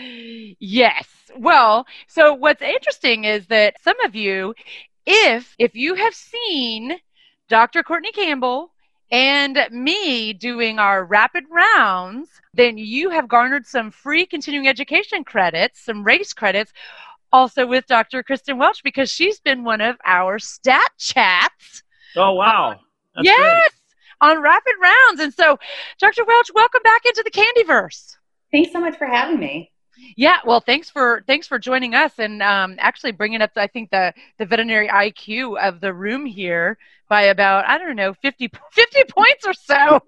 [0.60, 1.08] Yes.
[1.38, 4.54] Well, so what's interesting is that some of you,
[5.06, 6.98] if if you have seen
[7.50, 7.84] Dr.
[7.84, 8.72] Courtney Campbell
[9.12, 15.82] and me doing our rapid rounds, then you have garnered some free continuing education credits,
[15.82, 16.74] some RACE credits,
[17.34, 18.24] also with Dr.
[18.24, 21.84] Kristen Welch because she's been one of our stat chats.
[22.16, 22.70] Oh wow.
[22.70, 22.76] Uh,
[23.16, 23.72] That's yes,
[24.22, 24.30] great.
[24.30, 25.20] on rapid rounds.
[25.20, 25.58] And so,
[26.00, 26.24] Dr.
[26.26, 28.16] Welch, welcome back into the Candyverse.
[28.52, 29.73] Thanks so much for having me.
[30.16, 33.90] Yeah, well, thanks for thanks for joining us and um, actually bringing up, I think
[33.92, 36.78] the the veterinary IQ of the room here
[37.10, 40.02] by about I don't know 50, 50 points or so.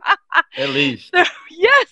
[0.56, 1.10] At least.
[1.14, 1.86] So, yes.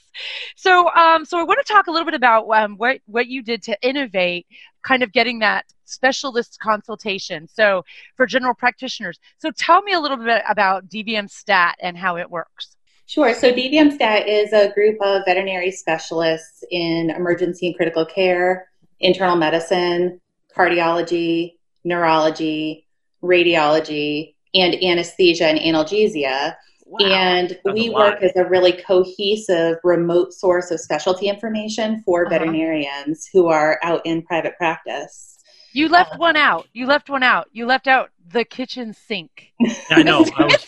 [0.56, 3.42] So, um, so I want to talk a little bit about um, what what you
[3.42, 4.46] did to innovate,
[4.82, 7.48] kind of getting that specialist consultation.
[7.48, 7.84] So
[8.16, 9.18] for general practitioners.
[9.38, 12.75] So tell me a little bit about DVM Stat and how it works.
[13.06, 13.34] Sure.
[13.34, 18.68] So DVM Stat is a group of veterinary specialists in emergency and critical care,
[19.00, 20.20] internal medicine,
[20.54, 22.86] cardiology, neurology,
[23.22, 26.54] radiology, and anesthesia and analgesia.
[26.84, 27.06] Wow.
[27.06, 32.30] And That's we work as a really cohesive remote source of specialty information for Uh-huh.
[32.30, 35.38] veterinarians who are out in private practice.
[35.72, 36.66] You left one out.
[36.72, 37.48] You left one out.
[37.52, 39.52] You left out the kitchen sink.
[39.60, 40.24] Yeah, I know.
[40.36, 40.66] I was,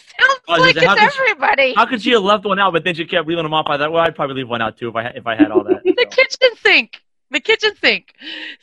[0.48, 2.94] sounds like how it's could she- how could she have left one out, but then
[2.94, 3.66] she kept reeling them off?
[3.68, 5.50] I thought, well, I'd probably leave one out too if I had, if I had
[5.50, 5.82] all that.
[5.84, 6.16] the So.
[6.16, 7.00] kitchen sink.
[7.30, 8.14] The kitchen sink.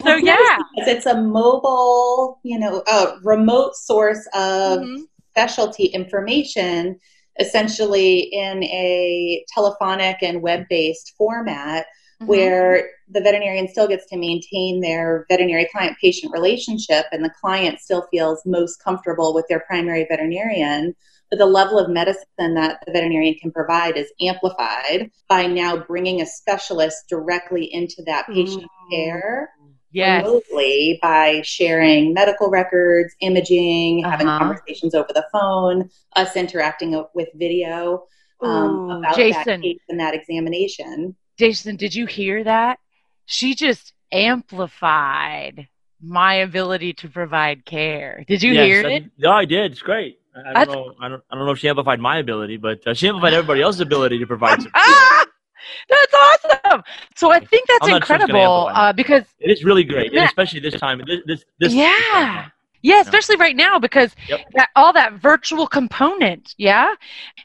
[0.01, 0.57] So Of course, yeah.
[0.75, 5.03] because it's a mobile, you know, a remote source of Mhm.
[5.29, 6.99] specialty information,
[7.39, 11.85] essentially in a telephonic and web-based format,
[12.21, 12.25] mm-hmm.
[12.27, 17.79] where the veterinarian still gets to maintain their veterinary client patient relationship and the client
[17.79, 20.95] still feels most comfortable with their primary veterinarian
[21.29, 26.21] but the level of medicine that the veterinarian can provide is amplified by now bringing
[26.21, 28.91] a specialist directly into that patient mm.
[28.91, 29.49] care
[29.95, 30.25] yes.
[30.25, 34.11] remotely by sharing medical records, imaging, uh-huh.
[34.11, 38.05] having conversations over the phone, us interacting with video
[38.41, 41.15] um, Ooh, about Jason, that case and that examination.
[41.37, 42.79] Jason, did you hear that?
[43.25, 45.67] She just amplified
[46.01, 48.23] my ability to provide care.
[48.27, 49.03] Did you yes, hear I, it?
[49.17, 49.71] No, I did.
[49.71, 50.19] It's great.
[50.53, 50.93] I, don't know.
[50.99, 51.23] I don't.
[51.29, 54.19] I don't know if she amplified my ability, but uh, she amplified everybody else's ability
[54.19, 54.61] to provide.
[54.61, 54.71] Some
[55.89, 56.83] that's awesome.
[57.15, 61.01] So I think that's incredible uh, because it is really great, and especially this time.
[61.05, 62.49] This, this, this yeah.
[62.81, 64.41] Yeah, especially right now because yep.
[64.53, 66.93] that, all that virtual component, yeah.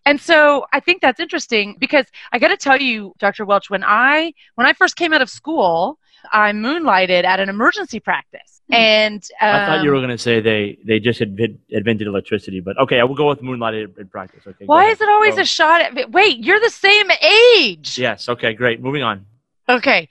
[0.05, 3.47] And so I think that's interesting because I got to tell you, Dr.
[3.47, 5.99] Welch, when I when I first came out of school,
[6.32, 8.74] I moonlighted at an emergency practice, hmm.
[8.74, 12.60] and um, I thought you were um, going to say they they just invented electricity,
[12.60, 14.44] but okay, I will go with moonlighted in practice.
[14.46, 14.64] Okay.
[14.66, 16.10] Why is it always a shot at?
[16.10, 17.10] Wait, you're the same
[17.56, 17.98] age.
[17.98, 18.28] Yes.
[18.28, 18.54] Okay.
[18.54, 18.80] Great.
[18.80, 19.26] Moving on.
[19.68, 20.08] Okay,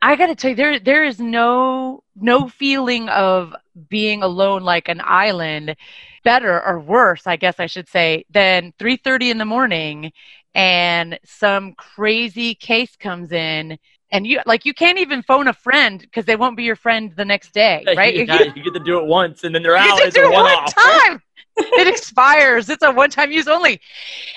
[0.00, 3.54] I got to tell you, there there is no no feeling of
[3.88, 5.74] being alone like an island
[6.22, 10.12] better or worse, I guess I should say, than 3:30 in the morning
[10.54, 13.78] and some crazy case comes in
[14.14, 17.12] and you like you can't even phone a friend because they won't be your friend
[17.16, 18.14] the next day, right?
[18.14, 19.98] you, you, get to do it once and then they're out.
[19.98, 20.72] You get to do it one off.
[20.72, 21.20] time.
[21.56, 22.70] it expires.
[22.70, 23.80] It's a one-time use only.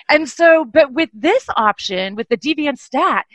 [0.09, 3.25] And so, but with this option, with the DVM stat,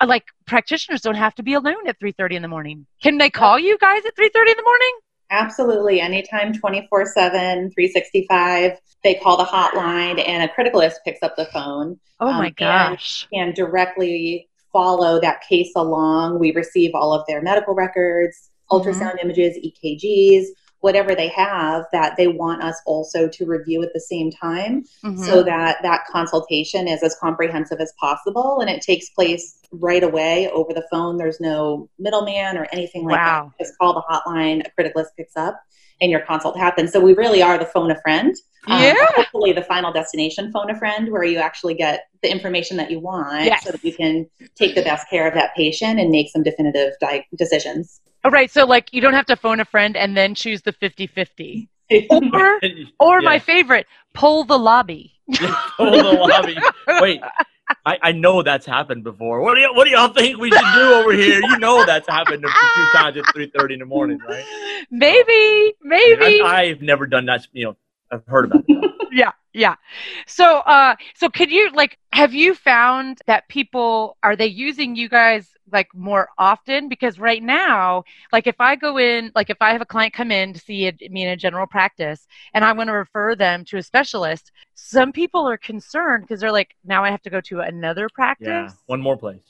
[0.00, 2.86] uh, like practitioners don't have to be alone at 3:30 in the morning.
[3.02, 4.98] Can they call you guys at 3:30 in the morning?
[5.30, 8.78] Absolutely, anytime, 24 7, 365.
[9.04, 12.00] They call the hotline and a criticalist picks up the phone.
[12.20, 13.28] Oh my um, gosh.
[13.32, 16.38] And, and directly follow that case along.
[16.38, 18.88] We receive all of their medical records, mm-hmm.
[18.88, 19.30] ultrasound mm-hmm.
[19.30, 20.46] images, EKGs,
[20.82, 25.22] whatever they have that they want us also to review at the same time mm-hmm.
[25.22, 30.50] so that that consultation is as comprehensive as possible and it takes place right away
[30.50, 33.52] over the phone there's no middleman or anything like wow.
[33.58, 35.62] that just call the hotline a criticalist picks up
[36.00, 38.34] and your consult happens so we really are the phone a friend
[38.68, 38.94] um, yeah.
[39.16, 43.00] Hopefully, the final destination phone a friend where you actually get the information that you
[43.00, 43.64] want yes.
[43.64, 46.92] so that you can take the best care of that patient and make some definitive
[47.00, 48.00] di- decisions.
[48.24, 48.50] All right.
[48.50, 51.68] So, like, you don't have to phone a friend and then choose the 50 50.
[52.08, 52.58] Or,
[53.00, 53.28] or yeah.
[53.28, 55.12] my favorite, pull the lobby.
[55.76, 56.56] pull the lobby.
[57.02, 57.20] Wait,
[57.84, 59.42] I, I know that's happened before.
[59.42, 61.40] What do you What do y'all think we should do over here?
[61.42, 64.44] You know that's happened a few times at three thirty in the morning, right?
[64.90, 66.40] Maybe, maybe.
[66.42, 67.46] I have never done that.
[67.52, 67.76] You know,
[68.12, 68.90] I've heard about it.
[69.12, 69.76] yeah, yeah.
[70.26, 75.08] So, uh, so could you like have you found that people are they using you
[75.08, 78.02] guys like more often because right now
[78.32, 80.86] like if i go in like if i have a client come in to see
[80.86, 84.52] a, me in a general practice and i want to refer them to a specialist
[84.74, 88.46] some people are concerned because they're like now i have to go to another practice
[88.48, 89.40] yeah one more place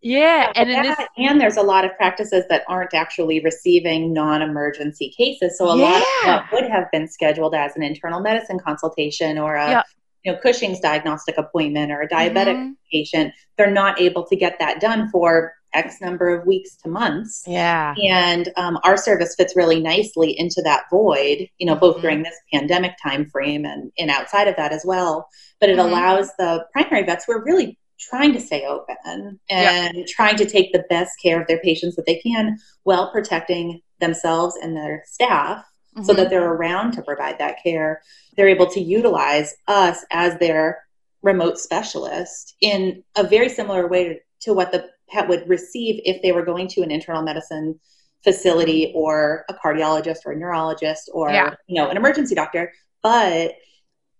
[0.00, 5.14] yeah, and that, this, and there's a lot of practices that aren't actually receiving non-emergency
[5.16, 5.84] cases so a yeah.
[5.84, 9.82] lot of what would have been scheduled as an internal medicine consultation or a yeah
[10.24, 12.72] you know Cushing's diagnostic appointment or a diabetic mm-hmm.
[12.92, 17.44] patient, they're not able to get that done for X number of weeks to months.
[17.46, 17.94] Yeah.
[18.02, 22.02] And um, our service fits really nicely into that void, you know, both mm-hmm.
[22.02, 25.28] during this pandemic time frame and, and outside of that as well.
[25.60, 25.88] But it mm-hmm.
[25.88, 30.04] allows the primary vets we're really trying to stay open and yeah.
[30.08, 34.56] trying to take the best care of their patients that they can while protecting themselves
[34.62, 35.58] and their staff
[35.94, 36.04] mm-hmm.
[36.04, 36.30] so that mm-hmm.
[36.30, 38.00] they're around to provide that care.
[38.36, 40.82] They're able to utilize us as their
[41.22, 44.88] remote specialist in a very similar way to, to what the
[45.28, 47.78] would receive if they were going to an internal medicine
[48.22, 51.54] facility or a cardiologist or a neurologist or yeah.
[51.66, 53.54] you know an emergency doctor but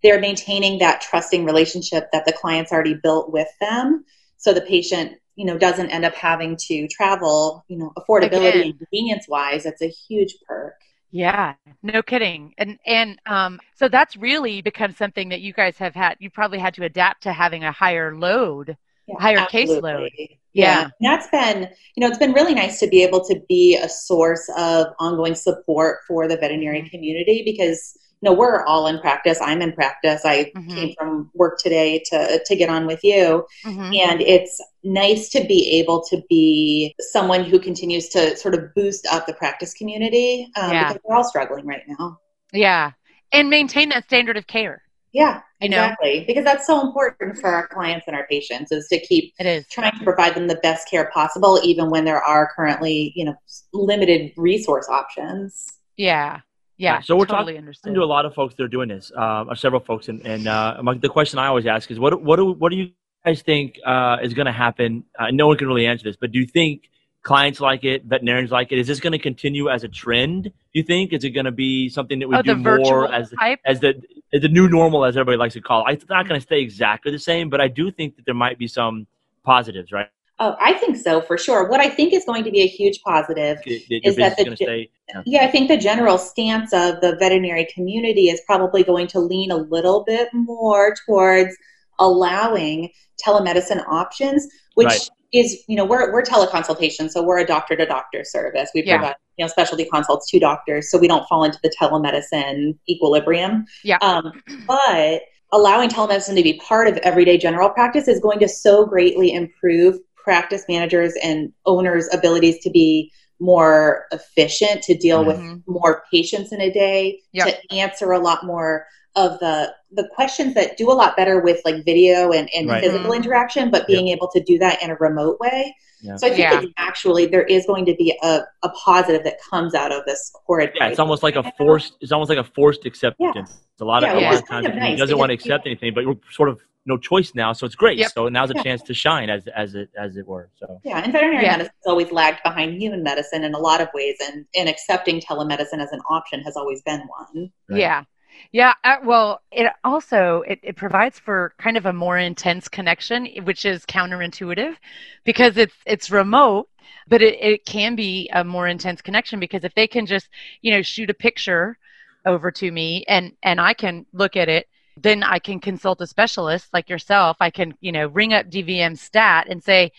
[0.02, 4.04] they're maintaining that trusting relationship that the client's already built with them
[4.38, 8.62] so the patient you know doesn't end up having to travel you know affordability Again.
[8.62, 10.74] and convenience wise that's a huge perk
[11.12, 12.54] yeah, no kidding.
[12.56, 16.16] And and um, so that's really become something that you guys have had.
[16.20, 18.76] You probably had to adapt to having a higher load
[19.18, 19.80] higher absolutely.
[19.80, 20.36] caseload.
[20.52, 20.88] Yeah.
[21.00, 21.16] yeah.
[21.16, 24.48] That's been, you know, it's been really nice to be able to be a source
[24.56, 26.88] of ongoing support for the veterinary mm-hmm.
[26.88, 29.38] community because, you know, we're all in practice.
[29.40, 30.24] I'm in practice.
[30.24, 30.70] I mm-hmm.
[30.70, 33.46] came from work today to, to get on with you.
[33.64, 33.94] Mm-hmm.
[33.94, 39.06] And it's nice to be able to be someone who continues to sort of boost
[39.10, 40.88] up the practice community um, yeah.
[40.88, 42.18] because we're all struggling right now.
[42.52, 42.92] Yeah.
[43.32, 44.82] And maintain that standard of care
[45.12, 45.76] Yeah, You know?
[45.84, 46.24] exactly.
[46.26, 49.66] Because that's so important for our clients and our patients is to keep It is.
[49.68, 53.34] trying to provide them the best care possible, even when there are currently, you know,
[53.72, 55.66] limited resource options.
[55.96, 56.40] Yeah.
[56.76, 56.94] Yeah.
[56.94, 57.04] Right.
[57.04, 57.94] So we're totally talking understood.
[57.94, 60.46] to a lot of folks that are doing this, uh, or several folks, and, and
[60.46, 62.90] uh, among- the question I always ask is, what what do what do you
[63.26, 65.04] guys think uh, is going to happen?
[65.18, 66.84] Uh, no one can really answer this, but do you think
[67.22, 68.78] clients like it, veterinarians like it?
[68.78, 70.44] Is this going to continue as a trend?
[70.44, 73.30] Do you think is it going to be something that we oh, do more as
[73.30, 73.60] type.
[73.64, 74.00] as the
[74.32, 75.94] as the new normal, as everybody likes to call it?
[75.94, 78.58] It's not going to stay exactly the same, but I do think that there might
[78.58, 79.06] be some
[79.44, 80.08] positives, right?
[80.42, 81.68] Oh, I think so for sure.
[81.68, 84.30] What I think is going to be a huge positive That your Is that business
[84.30, 84.90] is the going to ge- stay.
[85.10, 85.22] yeah.
[85.26, 89.50] Yeah, I think the general stance of the veterinary community is probably going to lean
[89.50, 91.54] a little bit more towards
[91.98, 92.90] allowing
[93.22, 95.10] telemedicine options, which Right.
[95.32, 98.70] Is, you know, we're, we're teleconsultation, so we're a doctor to doctor service.
[98.74, 98.98] We Yeah.
[98.98, 103.64] provide, you know, specialty consults to doctors, so we don't fall into the telemedicine equilibrium.
[103.84, 103.98] Yeah.
[104.02, 104.32] Um,
[104.66, 105.22] but
[105.52, 109.98] allowing telemedicine to be part of everyday general practice is going to so greatly improve
[110.16, 113.10] practice managers and owners' abilities to be
[113.40, 115.62] more efficient, to deal with Mhm.
[115.66, 117.46] more patients in a day, Yep.
[117.46, 118.84] to answer a lot more
[119.16, 122.80] of the the questions that do a lot better with like video and, and Right.
[122.80, 123.16] physical Mhm.
[123.16, 125.74] interaction, but being able to do that in a remote way.
[126.00, 126.14] Yeah.
[126.14, 126.60] So I think Yeah.
[126.60, 130.32] it's actually there is going to be a, a positive that comes out of this
[130.46, 130.70] horrid.
[130.76, 131.94] Yeah, it's almost like a forced.
[132.00, 133.32] It's almost like a forced acceptance.
[133.34, 133.42] Yeah.
[133.42, 135.46] It's a lot of Yeah, a lot of times of he doesn't want to because
[135.46, 137.98] accept anything, but we're sort of no choice now, so it's great.
[137.98, 138.12] Yep.
[138.12, 138.62] So now's a Yeah.
[138.62, 140.50] chance to shine, as as it as it were.
[140.54, 141.52] So Yeah, and veterinary Yeah.
[141.56, 145.20] medicine has always lagged behind human medicine in a lot of ways, and, and accepting
[145.20, 147.50] telemedicine as an option has always been one.
[147.68, 147.80] Right.
[147.80, 148.04] Yeah.
[148.52, 148.74] Yeah.
[148.84, 153.64] Uh, well, it also it, it provides for kind of a more intense connection, which
[153.64, 154.76] is counterintuitive
[155.24, 156.68] because it's it's remote,
[157.08, 160.28] but it, it can be a more intense connection because if they can just,
[160.62, 161.78] you know, shoot a picture
[162.26, 166.06] over to me and and I can look at it, then I can consult a
[166.06, 167.36] specialist like yourself.
[167.40, 169.92] I can, you know, ring up DVM stat and say,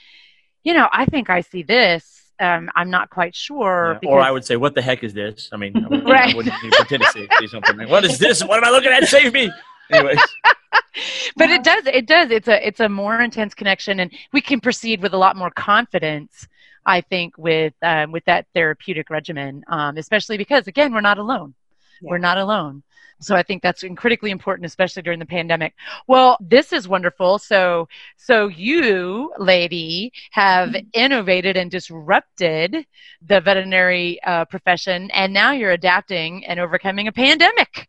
[0.64, 2.21] you know, I think I see this.
[2.42, 4.00] Um, I'm not quite sure.
[4.02, 4.10] Yeah.
[4.10, 6.34] or I would say, "What the heck is this?" I mean, I, would, Right.
[6.34, 7.78] I wouldn't even pretend to say, say something.
[7.78, 8.44] Like, what is this?
[8.44, 9.04] What am I looking at?
[9.06, 9.52] Save me!
[9.92, 10.20] Anyways,
[11.36, 14.60] but it does it does it's a it's a more intense connection and we can
[14.60, 16.48] proceed with a lot more confidence
[16.86, 21.54] i think with um, with that therapeutic regimen um, especially because again we're not alone
[22.02, 22.12] Yeah.
[22.12, 22.84] we're not alone
[23.22, 25.74] so i think that's critically important especially during the pandemic.
[26.08, 27.40] Well this is wonderful.
[27.40, 32.86] So so you lady have innovated and disrupted
[33.22, 37.88] the veterinary uh, profession and now you're adapting and overcoming a pandemic.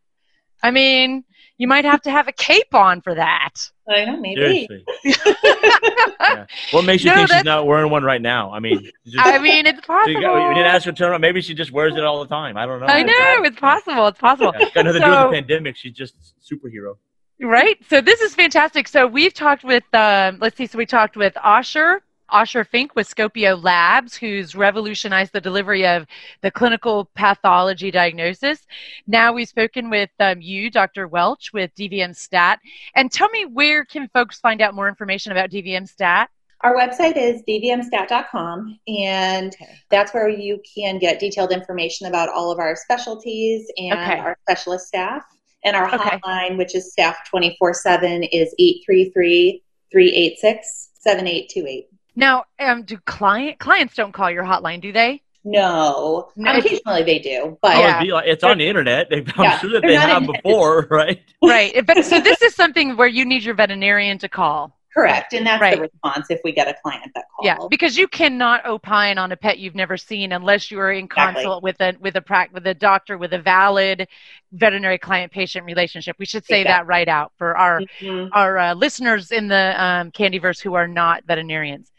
[0.63, 1.25] I mean
[1.63, 3.51] you might have to have a cape on for that.
[3.89, 4.41] I know, maybe.
[4.67, 6.47] seriously, Yeah.
[6.73, 8.53] what makes you No, think she's not wearing one right now?
[8.53, 10.21] I mean, just- I mean, it's you, possible.
[10.21, 11.21] got- you didn't ask her to turn around.
[11.21, 12.57] Maybe she just wears it all the time.
[12.57, 12.87] I don't know.
[12.87, 14.09] I know it's possible.
[14.09, 14.53] It's possible.
[14.59, 15.77] Yeah, it's got nothing to do with the pandemic.
[15.77, 16.97] She's just superhero.
[17.41, 17.77] right?
[17.89, 18.89] So this is fantastic.
[18.89, 21.99] So we've talked with, um, let's see, so we talked with Osher,
[22.33, 26.07] Osher Fink with Scopio Labs, who's revolutionized the delivery of
[26.41, 28.67] the clinical pathology diagnosis.
[29.07, 31.07] Now we've spoken with um, you, Dr.
[31.09, 32.59] Welch, with DVM Stat.
[32.97, 36.31] And tell me, where can folks find out more information about DVM Stat?
[36.63, 39.55] Our website is dvmstat.com, and
[39.91, 44.19] that's where you can get detailed information about all of our specialties and Okay.
[44.21, 45.25] our specialist staff.
[45.65, 46.19] And our Okay.
[46.19, 49.63] hotline, which is staff 24 7, is 833
[49.93, 51.89] 386 7828.
[52.15, 55.23] Now, um, do client clients don't call your hotline, do they?
[55.45, 58.01] No, No, occasionally they do, but Oh, Yeah.
[58.01, 59.11] be like- it's on the internet.
[59.11, 61.21] They, I'm Yeah, sure that they're they not have before, right?
[61.43, 61.85] right.
[61.85, 64.79] But so this is something where you need your veterinarian to call.
[64.95, 65.33] Correct.
[65.33, 65.77] And that's Right.
[65.77, 67.45] the response if we get a client that calls.
[67.47, 71.05] Yeah, because you cannot opine on a pet you've never seen unless you are in
[71.07, 71.43] Exactly.
[71.43, 74.07] consult with a with a prac with a doctor with a valid
[74.53, 76.17] veterinary client patient relationship.
[76.19, 78.29] We should say that right out for our Mhm.
[78.33, 81.91] our uh, listeners in the um, Candyverse who are not veterinarians.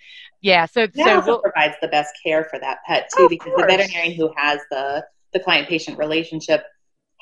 [0.42, 3.62] Yeah, so That so we'll, provides the best care for that pet too, because course.
[3.62, 6.64] the veterinarian who has the the client patient relationship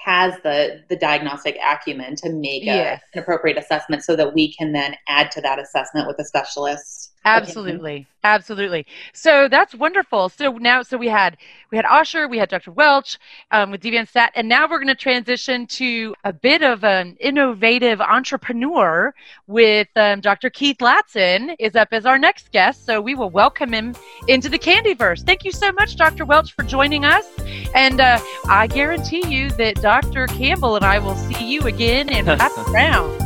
[0.03, 3.01] has the the diagnostic acumen to make a, Yes.
[3.13, 7.11] an appropriate assessment, so that we can then add to that assessment with a specialist.
[7.23, 8.86] Absolutely, absolutely.
[9.13, 10.30] So that's wonderful.
[10.30, 11.38] So now, so we had
[11.72, 12.72] we had Osher, we had Dr.
[12.72, 13.17] Welch
[13.51, 17.17] um, with DVM Stat, and now we're going to transition to a bit of an
[17.19, 19.13] innovative entrepreneur
[19.47, 20.49] with um, Dr.
[20.49, 22.86] Keith Latson is up as our next guest.
[22.86, 23.95] So we will welcome him
[24.28, 25.26] into the Candyverse.
[25.26, 26.26] Thank you so much, Dr.
[26.26, 27.26] Welch, for joining us,
[27.74, 30.28] and uh, I guarantee you that Dr.
[30.28, 33.22] Campbell and I will see you again in Wrap Round.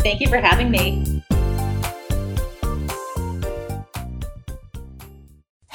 [0.00, 1.22] Thank you for having me.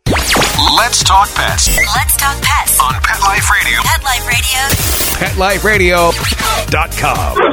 [0.70, 2.78] Let's talk pets Let's talk pets.
[2.80, 3.80] on Pet Life Radio.
[3.82, 4.26] Pet Life
[5.64, 6.10] Radio.
[6.12, 7.52] PetLifeRadio.com.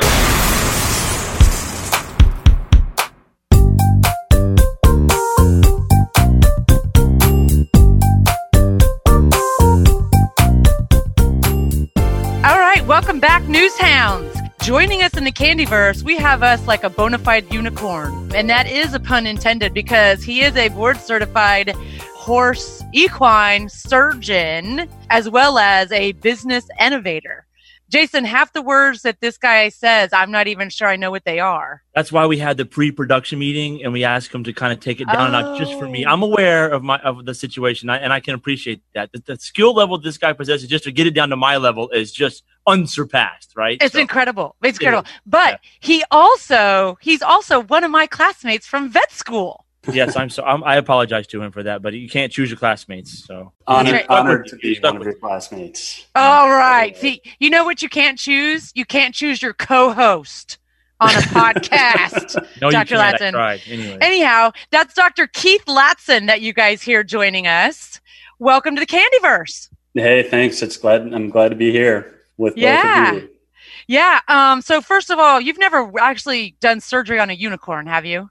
[12.45, 14.35] All right, welcome back, News Hounds.
[14.61, 18.31] Joining us in the Candyverse, we have us like a bona fide unicorn.
[18.33, 21.75] And that is a pun intended because he is a board certified
[22.29, 27.47] horse equine surgeon as well as a business innovator.
[27.89, 31.25] Jason, half the words that this guy says, I'm not even sure I know what
[31.25, 31.81] they are.
[31.95, 35.01] That's why we had the pre-production meeting and we asked him to kind of take
[35.01, 36.05] it down, not just for me.
[36.05, 36.11] Oh.
[36.11, 39.11] I'm aware of my of the situation, and I can appreciate that.
[39.11, 41.89] The, the skill level this guy possesses, just to get it down to my level,
[41.89, 43.53] is just unsurpassed.
[43.55, 43.79] Right?
[43.81, 44.55] It's So- incredible.
[44.61, 45.05] It's incredible.
[45.09, 45.19] is.
[45.25, 45.69] But Yeah.
[45.79, 49.65] he also, he's also one of my classmates from vet school.
[49.93, 50.43] Yes, I'm so.
[50.43, 53.25] I'm, I apologize to him for that, but you can't choose your classmates.
[53.25, 54.05] So Honored, Right.
[54.09, 56.05] honored to be one of your classmates.
[56.15, 56.95] All right.
[56.97, 58.71] See, you know what you can't choose?
[58.75, 60.57] You can't choose your co-host
[60.99, 62.35] on a podcast.
[62.61, 62.95] no, Dr.
[62.95, 63.17] you can't.
[63.19, 63.27] Latson.
[63.27, 63.61] I tried.
[63.67, 65.27] Anyway, Anyhow, that's Dr.
[65.27, 67.99] Keith Latson that you guys hear joining us.
[68.39, 69.69] Welcome to the Candyverse.
[69.93, 70.61] Hey, thanks.
[70.61, 73.11] It's glad I'm glad to be here with Yeah.
[73.11, 73.29] both of you.
[73.87, 74.19] Yeah.
[74.27, 78.29] Um, so first of all, you've never actually done surgery on a unicorn, have you?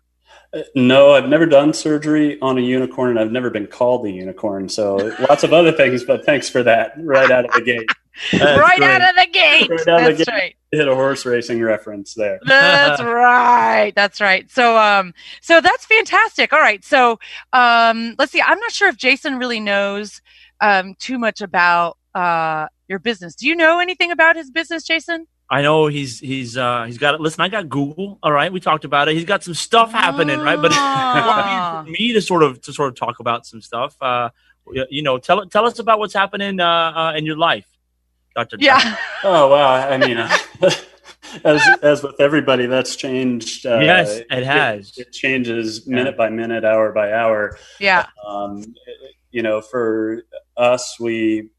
[0.53, 4.11] Uh, No, I've never done surgery on a unicorn, and I've never been called a
[4.11, 4.69] unicorn.
[4.69, 4.97] So
[5.29, 7.89] lots of other things, but thanks for that right out of the gate.
[8.33, 8.91] Right great.
[8.91, 9.71] out of the gate.
[9.71, 10.33] Right out of the gate.
[10.33, 10.57] right.
[10.73, 12.41] Hit a horse racing reference there.
[12.47, 13.93] That's right.
[13.95, 14.51] That's right.
[14.51, 16.53] So um so that's fantastic.
[16.53, 16.85] All right.
[16.85, 17.19] So
[17.53, 18.43] um let's see.
[18.43, 20.21] I'm not sure if Jason really knows
[20.61, 23.35] um too much about uh your business.
[23.37, 25.27] Do you know anything about his business, Jason?
[25.51, 27.21] I know he's he's uh he's got it.
[27.21, 28.19] Listen, I got Google.
[28.23, 29.15] All right, we talked about it.
[29.15, 30.61] He's got some stuff happening, right?
[30.61, 31.83] But Ah.
[31.85, 33.97] for me to sort of to sort of talk about some stuff.
[34.01, 34.31] Uh,
[34.91, 37.67] you know, tell tell us about what's happening uh, uh in your life,
[38.35, 38.57] Doctor.
[38.61, 38.97] Yeah.
[39.25, 39.89] Oh wow!
[39.89, 40.37] I mean, uh,
[41.45, 43.65] as as with everybody, that's changed.
[43.65, 44.97] Uh, Yes, it has.
[44.99, 47.59] It, changes minute by minute, hour by hour.
[47.81, 48.07] Yeah.
[48.27, 48.63] um,
[49.31, 50.23] you know, for
[50.57, 51.51] us, we,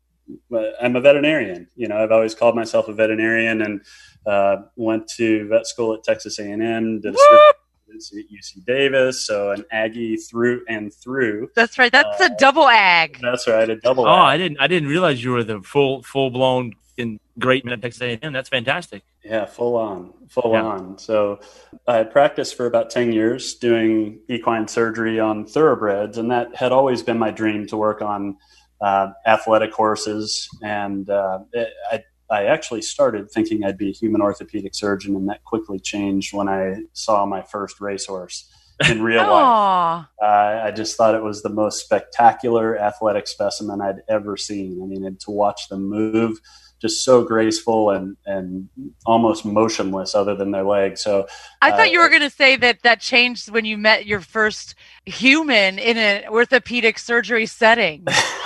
[0.81, 1.67] I'm a veterinarian.
[1.75, 3.81] You know, I've always called myself a veterinarian, and
[4.25, 7.55] uh, went to vet school at Texas A&M, did a Whoop.
[7.89, 11.49] at UC Davis, so an Aggie through and through.
[11.55, 11.91] That's right.
[11.91, 13.17] That's a Uh, double ag.
[13.21, 14.05] That's right, a double.
[14.05, 14.39] Oh, I Ag.
[14.41, 18.01] didn't I didn't realize you were the full full blown in great man at Texas
[18.01, 18.33] A&M.
[18.33, 19.03] That's fantastic.
[19.23, 20.63] Yeah, full on, full Yeah.
[20.63, 20.97] on.
[20.97, 21.39] So
[21.87, 27.01] I practiced for about 10 years doing equine surgery on thoroughbreds, and that had always
[27.03, 28.37] been my dream to work on
[28.81, 30.47] uh, athletic horses.
[30.61, 35.27] And uh, it, I, I actually started thinking I'd be a human orthopedic surgeon, and
[35.29, 38.49] that quickly changed when I saw my first racehorse
[38.87, 40.05] in real life.
[40.21, 44.79] Uh, I just thought it was the most spectacular athletic specimen I'd ever seen.
[44.81, 46.39] I mean, and to watch them move,
[46.81, 48.69] just so graceful and and
[49.05, 51.03] almost motionless, other than their legs.
[51.03, 51.27] So
[51.61, 54.21] I thought Uh, you were going to say that that changed when you met your
[54.21, 54.75] first
[55.05, 58.05] human in an orthopedic surgery setting.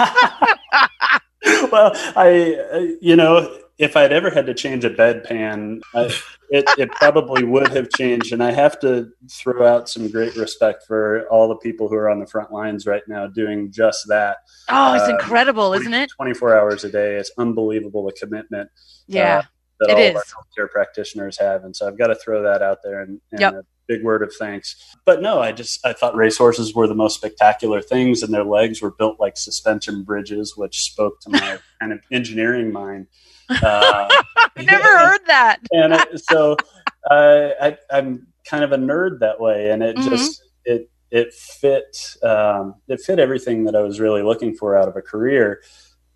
[1.72, 6.04] well, I, uh, you know, if I'd ever had to change a bedpan, I,
[6.50, 8.32] it, it probably would have changed.
[8.32, 12.10] And I have to throw out some great respect for all the people who are
[12.10, 14.38] on the front lines right now doing just that.
[14.70, 16.12] Oh, it's Uh, incredible, isn't it?
[16.16, 17.16] 24 hours a day.
[17.16, 18.70] It's unbelievable the commitment
[19.08, 19.42] Yeah.
[19.80, 20.10] that It all is.
[20.12, 20.24] of our
[20.68, 21.64] healthcare practitioners have.
[21.64, 23.54] And so I've got to throw that out there and, and Yep.
[23.56, 24.76] a big word of thanks.
[25.06, 28.82] But no, I just I thought racehorses were the most spectacular things, and their legs
[28.84, 33.08] were built like suspension bridges, which spoke to my kind of engineering mind.
[33.62, 34.10] Uh,
[34.58, 35.60] I never heard that.
[35.72, 36.56] and it, so
[37.10, 40.10] uh, I, I'm kind of a nerd that way, and it Mhm.
[40.10, 44.88] just it it fit um, it fit everything that I was really looking for out
[44.88, 45.62] of a career.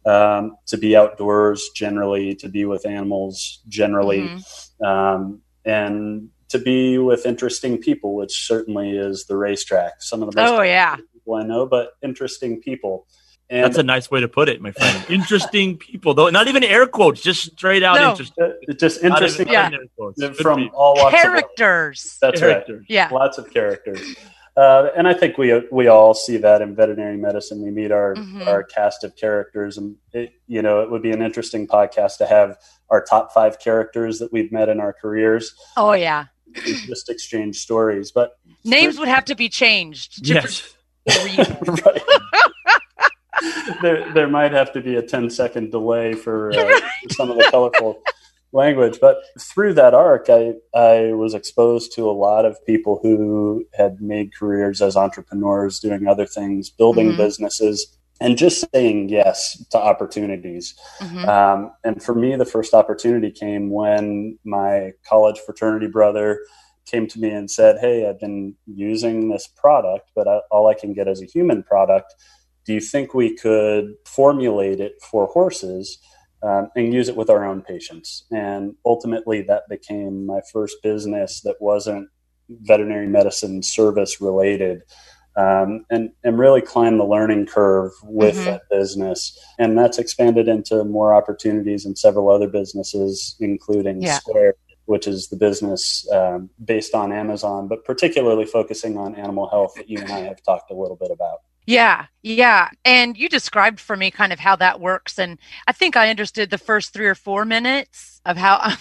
[0.05, 4.85] Um, to be outdoors generally, to be with animals generally, Mhm.
[4.85, 10.01] um, and to be with interesting people, which certainly is the racetrack.
[10.01, 10.95] Some of the most Oh, yeah.
[10.95, 13.05] people I know, but interesting people.
[13.49, 15.05] And That's a nice way to put it, my friend.
[15.09, 16.29] Interesting people, though.
[16.29, 18.09] Not even air quotes, just straight out No.
[18.11, 18.43] interesting.
[18.69, 19.69] uh, just interesting even Yeah.
[19.73, 20.21] air quotes.
[20.41, 20.77] From people.
[20.77, 21.21] all walks of.
[21.21, 22.17] Characters.
[22.21, 22.79] That's Characters.
[22.81, 22.85] right.
[22.89, 23.09] Yeah.
[23.09, 24.01] Lots of characters.
[24.57, 27.61] Uh, and I think we we all see that in veterinary medicine.
[27.63, 28.47] We meet our Mhm.
[28.47, 32.25] our cast of characters, and it, you know it would be an interesting podcast to
[32.25, 32.57] have
[32.89, 36.25] our top five characters that we've met in our careers, Oh yeah.
[36.55, 38.11] and just exchange stories.
[38.11, 38.31] But
[38.65, 40.25] Names would have to be changed.
[40.25, 40.73] to Yes.
[41.07, 41.57] read.
[41.85, 42.01] right.
[43.81, 46.79] There, there might have to be a 10 second delay for uh,
[47.11, 48.01] some of the colorful
[48.51, 48.99] language.
[49.01, 54.01] But through that arc, I, I was exposed to a lot of people who had
[54.01, 57.17] made careers as entrepreneurs, doing other things, building Mhm.
[57.17, 60.73] businesses, and just saying yes to opportunities.
[61.01, 61.27] Mhm.
[61.27, 66.39] Um, and for me, the first opportunity came when my college fraternity brother
[66.87, 70.73] came to me and said, Hey, I've been using this product, but I, all I
[70.73, 72.15] can get is a human product.
[72.67, 75.97] Do you think we could formulate it for horses
[76.43, 78.25] um, and use it with our own patients?
[78.29, 82.09] And ultimately, that became my first business that wasn't
[82.49, 84.81] veterinary medicine service related.
[85.37, 88.45] Um, and, and really climbed the learning curve with Mhm.
[88.45, 89.37] that business.
[89.59, 94.17] And that's expanded into more opportunities and several other businesses, including Yeah.
[94.17, 94.55] Square,
[94.85, 99.87] which is the business um, based on Amazon, but particularly focusing on animal health that
[99.87, 101.41] you and I have talked a little bit about.
[101.67, 102.69] Yeah, yeah.
[102.85, 105.19] And you described for me kind of how that works.
[105.19, 105.37] And
[105.67, 108.57] I think I understood the first three or four minutes of how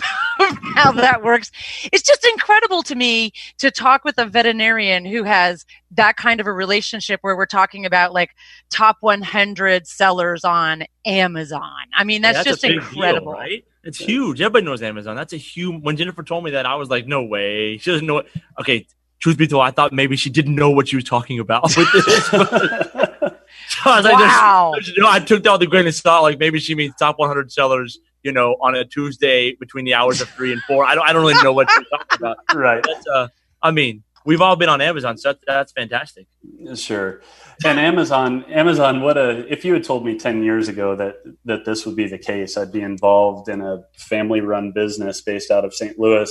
[0.77, 1.51] how that works.
[1.93, 6.47] It's just incredible to me to talk with a veterinarian who has that kind of
[6.47, 8.31] a relationship where we're talking about like
[8.71, 11.73] top 100 sellers on Amazon.
[11.97, 13.33] I mean, that's, Yeah, just incredible.
[13.33, 13.65] deal, right?
[13.83, 14.41] It's huge.
[14.41, 15.17] Everybody knows Amazon.
[15.17, 15.83] That's a huge.
[15.83, 18.27] When Jennifer told me that, I was like, "No way." She doesn't know it.
[18.61, 18.87] Okay,
[19.21, 21.93] truth be told, I thought maybe she didn't know what she was talking about with
[21.93, 22.27] this.
[22.31, 24.71] so I was like, there's- Wow.
[24.75, 26.23] there's no- I took that with a grain of salt.
[26.23, 30.21] Like maybe she means top 100 sellers, you know, on a Tuesday between the hours
[30.21, 30.85] of three and four.
[30.85, 31.09] I don't.
[31.09, 32.37] I don't really know what she's talking about.
[32.55, 32.85] right.
[32.87, 33.29] That's, uh,
[33.63, 36.27] I mean, we've all been on Amazon, so that, that's fantastic.
[36.75, 37.21] Sure.
[37.65, 41.65] And Amazon, Amazon, what a, if you had told me 10 years ago that, that
[41.65, 45.65] this would be the case, I'd be involved in a family run business based out
[45.65, 45.99] of St.
[45.99, 46.31] Louis,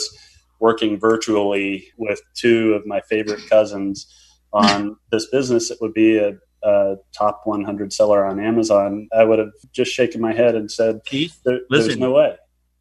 [0.59, 4.07] working virtually with two of my favorite cousins
[4.53, 9.07] on this business that would be a, a top 100 seller on Amazon.
[9.15, 11.99] I would have just shaken my head and said, Keith, there, there's Listen.
[11.99, 12.35] no way.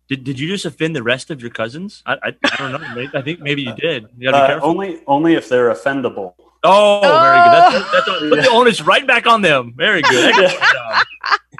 [0.08, 2.02] did, did you just offend the rest of your cousins?
[2.06, 3.06] I I, I don't know.
[3.14, 4.06] I think maybe you did.
[4.16, 6.34] You gotta be Uh, only, only if they're offendable.
[6.66, 7.52] Oh, very good.
[7.52, 9.74] That's, that's, that's, put the onus right back on them.
[9.76, 10.34] Very good.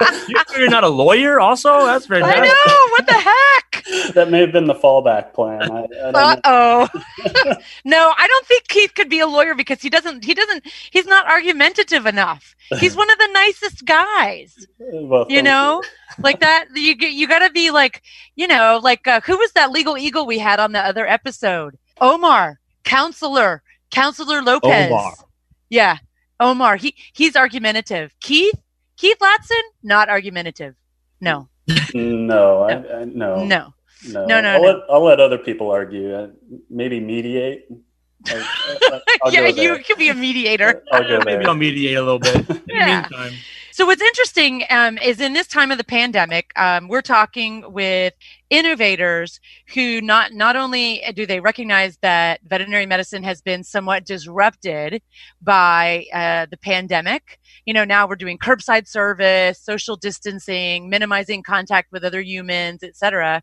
[0.01, 0.28] Excellent job.
[0.28, 1.84] You sure you're not a lawyer, also?
[1.86, 2.22] That's very.
[2.22, 2.66] I fantastic.
[2.66, 2.88] know.
[2.90, 4.14] What the heck?
[4.14, 5.62] That may have been the fallback plan.
[5.70, 6.88] I, I don't Uh oh.
[7.84, 10.24] no, I don't think Keith could be a lawyer because he doesn't.
[10.24, 10.64] He doesn't.
[10.90, 12.55] He's not argumentative enough.
[12.78, 14.55] He's one of the nicest guys.
[14.78, 15.82] Well, You thank know,
[16.22, 16.66] like that.
[16.74, 18.03] You g- you got to be like,
[18.36, 21.76] you know, like uh, who was that legal eagle we had on the other episode?
[22.01, 24.90] Omar, counselor, counselor Lopez.
[24.90, 25.12] Omar.
[25.70, 25.99] Yeah,
[26.40, 26.76] Omar.
[26.76, 28.14] He he's argumentative.
[28.20, 28.55] Keith
[28.97, 30.74] Keith Latson, not argumentative.
[31.20, 31.49] No,
[31.95, 33.72] No, I, I, no, no.
[34.07, 34.68] no, No, no, I'll, no.
[34.68, 36.12] Let, I'll let other people argue.
[36.14, 36.28] Uh,
[36.70, 37.66] maybe mediate.
[38.30, 38.36] I'll,
[38.92, 40.82] I'll- I'll yeah, you could be a mediator.
[40.92, 41.45] I'll go Maybe.
[41.47, 42.36] I'll mediate a little bit.
[42.49, 43.03] In Yeah.
[43.09, 43.32] the meantime,
[43.77, 48.14] So what's interesting um, is in this time of the pandemic, um, we're talking with
[48.49, 49.41] innovators
[49.75, 55.03] who not not only do they recognize that veterinary medicine has been somewhat disrupted
[55.43, 57.41] by uh, the pandemic.
[57.66, 63.43] You know, now we're doing curbside service, social distancing, minimizing contact with other humans, etc.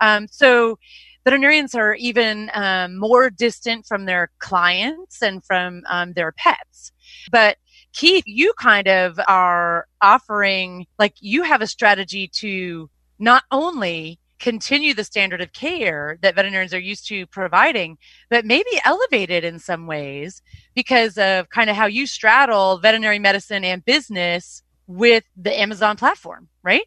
[0.00, 0.80] Um, so
[1.22, 6.90] veterinarians are even um, more distant from their clients and from um, their pets,
[7.30, 7.58] but
[7.92, 12.88] Keith, you kind of are offering, like, you have a strategy to
[13.18, 17.96] not only continue the standard of care that veterinarians are used to providing,
[18.28, 20.42] but maybe elevate it in some ways
[20.74, 26.48] because of kind of how you straddle veterinary medicine and business with the Amazon platform,
[26.64, 26.82] right?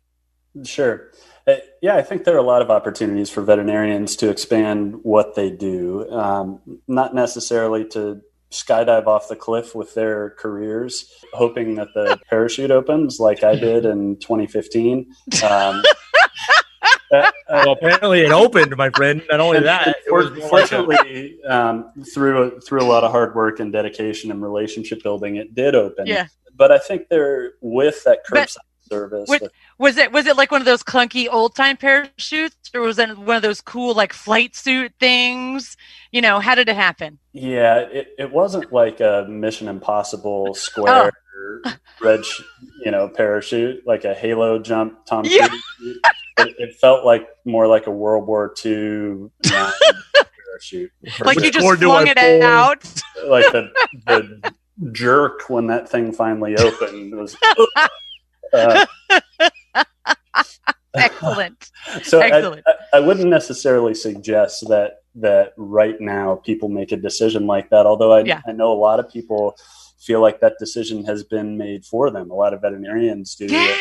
[0.64, 1.12] Sure.
[1.48, 5.36] Uh, yeah, I think there are a lot of opportunities for veterinarians to expand what
[5.36, 8.22] they do, um, not necessarily to
[8.56, 13.86] skydive off the cliff with their careers, hoping that the parachute opens like I did
[13.86, 15.06] in 2015.
[15.44, 15.84] Um,
[17.12, 19.22] uh, well, apparently it opened, my friend.
[19.30, 22.82] Not only and- that, and it was for- more like a- fortunately, um, through through
[22.82, 26.08] a lot of hard work and dedication and relationship building, it did open.
[26.08, 26.28] Yeah.
[26.58, 28.58] But I think there, with that But- curbside
[28.90, 32.82] service, What- Was it was it like one of those clunky old time parachutes, or
[32.82, 35.76] was it one of those cool like flight suit things?
[36.12, 37.20] You know, how did it happen?
[37.34, 40.54] Yeah, it, it wasn't like a Mission Impossible oh.
[40.54, 41.12] square
[41.66, 41.74] Oh.
[42.02, 42.42] red, sh-
[42.84, 45.48] you know, parachute, like a halo jump, Tom Yeah.
[45.50, 46.00] Cruise.
[46.38, 50.92] It, it felt like more like a World War II parachute.
[51.24, 52.44] like you just flung it pull?
[52.44, 52.84] out.
[53.28, 53.70] like the,
[54.06, 54.54] the
[54.92, 57.36] jerk when that thing finally opened was.
[58.56, 58.86] Uh,
[60.96, 61.72] Excellent.
[62.04, 62.64] so I, Excellent.
[62.68, 67.86] I, I wouldn't necessarily suggest that that right now people make a decision like that.
[67.86, 68.42] Although I, Yeah.
[68.48, 69.56] I know a lot of people
[70.00, 72.30] feel like that decision has been made for them.
[72.32, 73.46] A lot of veterinarians do.
[73.46, 73.76] Yeah.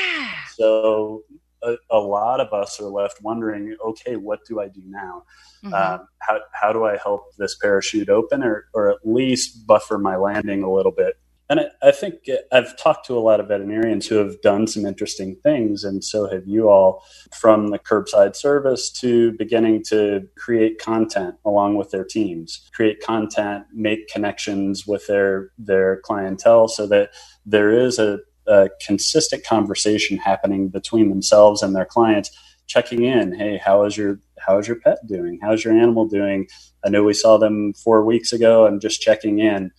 [0.56, 1.22] So
[1.62, 5.24] a, a lot of us are left wondering, okay, what do I do now?
[5.64, 5.72] Mhm.
[5.72, 10.16] Um, how, how do I help this parachute open or, or at least buffer my
[10.16, 11.14] landing a little bit?
[11.50, 14.66] And I, I think uh, I've talked to a lot of veterinarians who have done
[14.66, 20.26] some interesting things, and so have you all, from the curbside service to beginning to
[20.38, 26.86] create content along with their teams, create content, make connections with their their clientele, so
[26.86, 27.10] that
[27.44, 32.30] there is a, a consistent conversation happening between themselves and their clients,
[32.66, 33.34] checking in.
[33.34, 35.38] Hey, how is your how is your pet doing?
[35.42, 36.48] How's your animal doing?
[36.84, 38.66] I know we saw them four weeks ago.
[38.66, 39.70] I'm just checking in.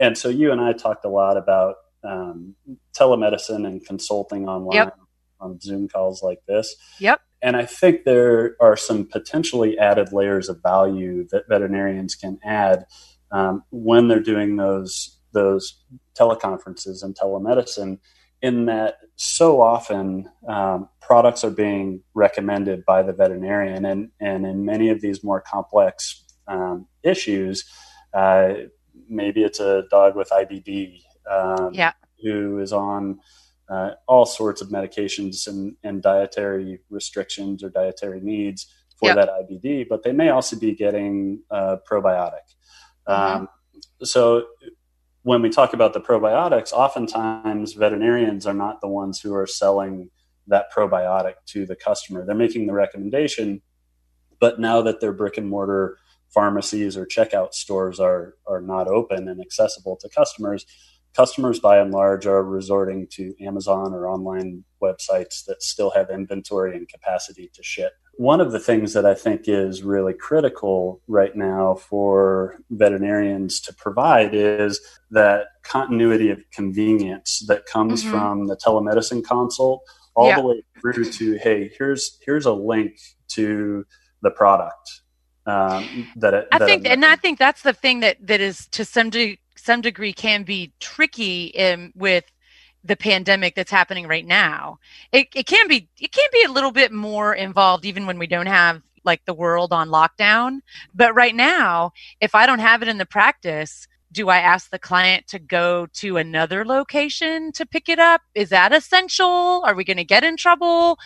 [0.00, 2.54] And so you and I talked a lot about um,
[2.96, 4.98] telemedicine and consulting online Yep.
[5.40, 6.74] on Zoom calls like this.
[7.00, 7.20] Yep.
[7.42, 12.86] And I think there are some potentially added layers of value that veterinarians can add
[13.30, 15.82] um, when they're doing those those
[16.18, 17.98] teleconferences and telemedicine.
[18.48, 24.64] In that, so often um, products are being recommended by the veterinarian, and and in
[24.66, 27.64] many of these more complex um, issues,
[28.12, 28.48] uh,
[29.08, 31.92] maybe it's a dog with IBD um, Yeah.
[32.22, 33.18] who is on
[33.70, 38.66] uh, all sorts of medications and, and dietary restrictions or dietary needs
[38.98, 39.16] for Yep.
[39.16, 42.46] that IBD, but they may also be getting uh, probiotic.
[43.06, 43.48] Um,
[44.02, 44.44] so
[45.24, 50.10] when we talk about the probiotics, oftentimes veterinarians are not the ones who are selling
[50.46, 52.24] that probiotic to the customer.
[52.24, 53.62] They're making the recommendation,
[54.38, 55.96] but now that their brick and mortar
[56.28, 60.66] pharmacies or checkout stores are are not open and accessible to customers,
[61.16, 66.76] customers by and large are resorting to Amazon or online websites that still have inventory
[66.76, 67.92] and capacity to ship.
[68.16, 73.74] One of the things that I think is really critical right now for veterinarians to
[73.74, 78.10] provide is that continuity of convenience that comes Mhm.
[78.10, 79.82] from the telemedicine consult
[80.14, 80.36] all Yeah.
[80.40, 82.96] the way through to hey here's here's a link
[83.28, 83.84] to
[84.22, 85.02] the product
[85.46, 88.66] um, that it, I that think, and I think that's the thing that that is
[88.68, 92.24] to some de- some degree can be tricky in, with
[92.84, 94.78] the pandemic that's happening right now.
[95.12, 98.26] It it can be it can be a little bit more involved even when we
[98.26, 100.60] don't have like the world on lockdown.
[100.94, 104.78] But right now, if I don't have it in the practice, do I ask the
[104.78, 108.22] client to go to another location to pick it up?
[108.34, 109.62] Is that essential?
[109.64, 110.98] Are we going to get in trouble?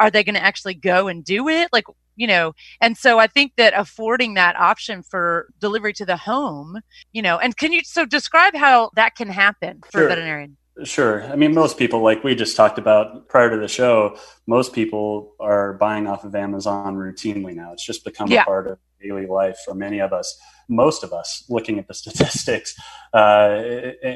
[0.00, 1.68] Are they going to actually go and do it?
[1.72, 1.84] Like,
[2.16, 6.80] you know, and so I think that affording that option for delivery to the home,
[7.12, 10.06] you know, and can you so describe how that can happen for Sure.
[10.06, 10.56] a veterinarian?
[10.82, 11.22] Sure.
[11.24, 14.16] I mean, most people, like we just talked about prior to the show,
[14.48, 17.72] most people are buying off of Amazon routinely now.
[17.72, 18.42] It's just become Yeah.
[18.42, 20.36] a part of daily life for many of us.
[20.68, 22.74] Most of us, looking at the statistics,
[23.12, 23.62] uh,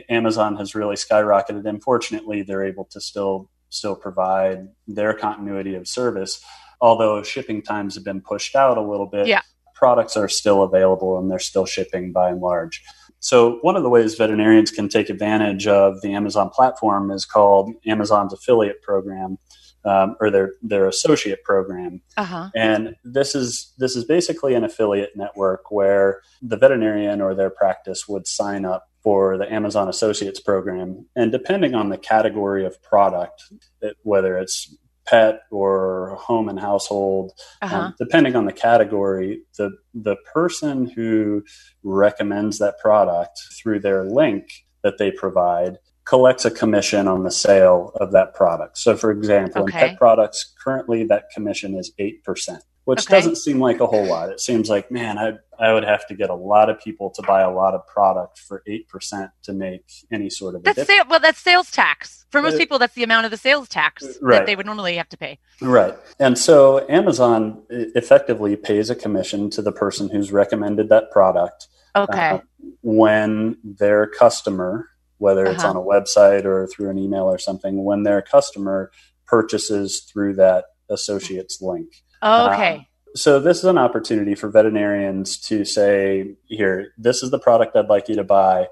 [0.09, 1.65] Amazon has really skyrocketed.
[1.65, 6.43] Unfortunately, they're able to still still provide their continuity of service,
[6.81, 9.27] although shipping times have been pushed out a little bit.
[9.27, 9.43] Yeah.
[9.75, 12.83] Products are still available and they're still shipping by and large.
[13.21, 17.73] So, one of the ways veterinarians can take advantage of the Amazon platform is called
[17.87, 19.39] Amazon's affiliate program
[19.85, 22.01] um, or their, their associate program.
[22.17, 22.49] Uh huh.
[22.55, 28.07] And this is this is basically an affiliate network where the veterinarian or their practice
[28.09, 33.45] would sign up for the Amazon Associates program, and depending on the category of product,
[33.81, 34.77] it, whether it's
[35.09, 37.33] pet or home and household,
[37.63, 37.77] Uh huh.
[37.79, 41.43] um, depending on the category, the the person who
[41.83, 44.45] recommends that product through their link
[44.83, 48.79] that they provide collects a commission on the sale of that product.
[48.79, 49.79] So, for example, Okay.
[49.83, 53.17] in pet products, currently that commission is eight percent, which Okay.
[53.17, 54.31] doesn't seem like a whole lot.
[54.31, 57.23] It seems like, man, I I would have to get a lot of people to
[57.23, 60.77] buy a lot of product for eight percent to make any sort of a That's
[60.77, 60.99] difference.
[61.01, 62.79] sale, well, that's sales tax for most Uh, people.
[62.79, 64.39] That's the amount of the sales tax Right.
[64.39, 65.39] that they would normally have to pay.
[65.61, 65.95] Right.
[66.19, 72.29] And so Amazon effectively pays a commission to the person who's recommended that product Okay.
[72.31, 72.39] uh,
[72.83, 75.71] when their customer, whether it's Uh-huh.
[75.71, 78.91] on a website or through an email or something, when their customer
[79.27, 81.89] purchases through that associate's link.
[82.23, 82.87] okay.
[83.17, 87.89] So this is an opportunity for veterinarians to say, here, this is the product I'd
[87.89, 88.69] like you to buy,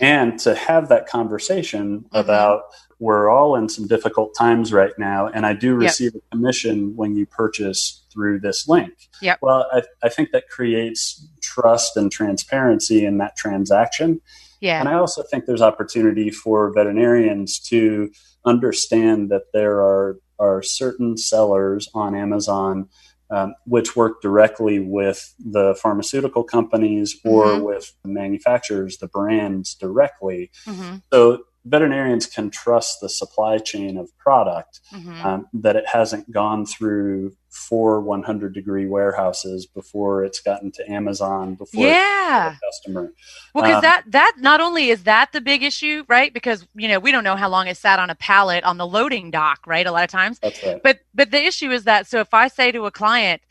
[0.00, 2.20] and to have that conversation Mhm.
[2.20, 2.62] about
[3.02, 5.78] we're all in some difficult times right now, and I do Yep.
[5.80, 8.92] receive a commission when you purchase through this link.
[9.20, 9.38] Yep.
[9.42, 14.20] Well, I, I think that creates trust and transparency in that transaction.
[14.60, 14.78] Yeah.
[14.78, 18.10] And I also think there's opportunity for veterinarians to
[18.44, 22.88] understand that there are are certain sellers on Amazon
[23.30, 27.62] um, which work directly with the pharmaceutical companies or Mhm.
[27.64, 30.50] with manufacturers, the brands directly.
[30.66, 36.30] hmm So veterinarians can trust the supply chain of product hmm um, that it hasn't
[36.32, 42.54] gone through four 100 degree warehouses before it's gotten to Amazon before Yeah.
[42.60, 43.12] the customer.
[43.54, 46.32] Well, because Um, that that not only is that the big issue, right?
[46.32, 48.86] Because you know we don't know how long it sat on a pallet on the
[48.86, 49.86] loading dock, right?
[49.86, 50.82] A lot of times, That's right.
[50.82, 53.42] but but the issue is that so if I say to a client,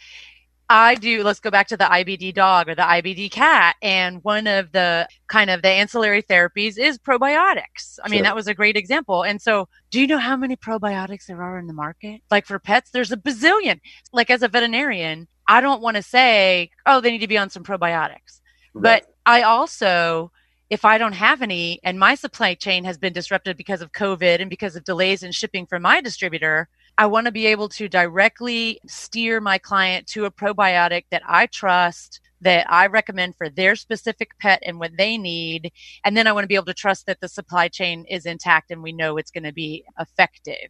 [0.71, 4.47] I do let's go back to the IBD dog or the IBD cat, and one
[4.47, 7.99] of the kind of the ancillary therapies is probiotics.
[8.01, 8.23] I mean, Sure.
[8.23, 9.23] that was a great example.
[9.23, 12.21] And so, do you know how many probiotics there are in the market?
[12.31, 13.81] Like for pets, there's a bazillion.
[14.13, 17.49] Like as a veterinarian, I don't want to say, oh, they need to be on
[17.49, 18.39] some probiotics.
[18.73, 19.03] Right.
[19.03, 20.31] But I also,
[20.69, 24.39] if I don't have any and my supply chain has been disrupted because of COVID
[24.39, 27.89] and because of delays in shipping from my distributor, I want to be able to
[27.89, 33.75] directly steer my client to a probiotic that I trust, that I recommend for their
[33.75, 35.71] specific pet and what they need.
[36.03, 38.71] And then I want to be able to trust that the supply chain is intact
[38.71, 40.69] and we know it's going to be effective.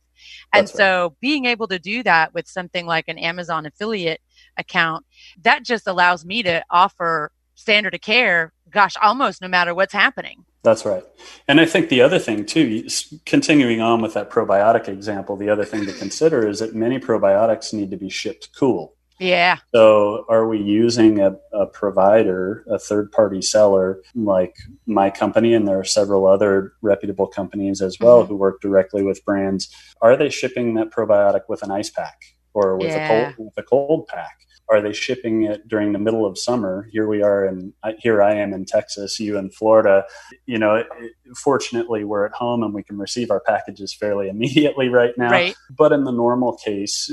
[0.53, 0.77] And That's right.
[0.77, 4.21] so being able to do that with something like an Amazon affiliate
[4.57, 5.05] account,
[5.41, 10.45] that just allows me to offer standard of care, gosh, almost no matter what's happening.
[10.63, 11.03] That's right.
[11.47, 15.49] And I think the other thing, too, s- continuing on with that probiotic example, the
[15.49, 18.93] other thing to consider is that many probiotics need to be shipped cool.
[19.17, 19.57] Yeah.
[19.73, 24.55] So, are we using a, a provider, a third party seller like
[24.87, 28.27] my company, and there are several other reputable companies as well Mhm.
[28.29, 29.69] who work directly with brands?
[30.01, 32.19] Are they shipping that probiotic with an ice pack
[32.53, 33.05] or with Yeah.
[33.05, 34.39] a cold with a cold pack?
[34.71, 36.87] Are they shipping it during the middle of summer?
[36.91, 40.05] Here we are, and here I am in Texas, you in Florida.
[40.45, 40.87] You know, it,
[41.35, 45.29] fortunately, we're at home and we can receive our packages fairly immediately right now.
[45.31, 45.55] Right.
[45.69, 47.11] But in the normal case,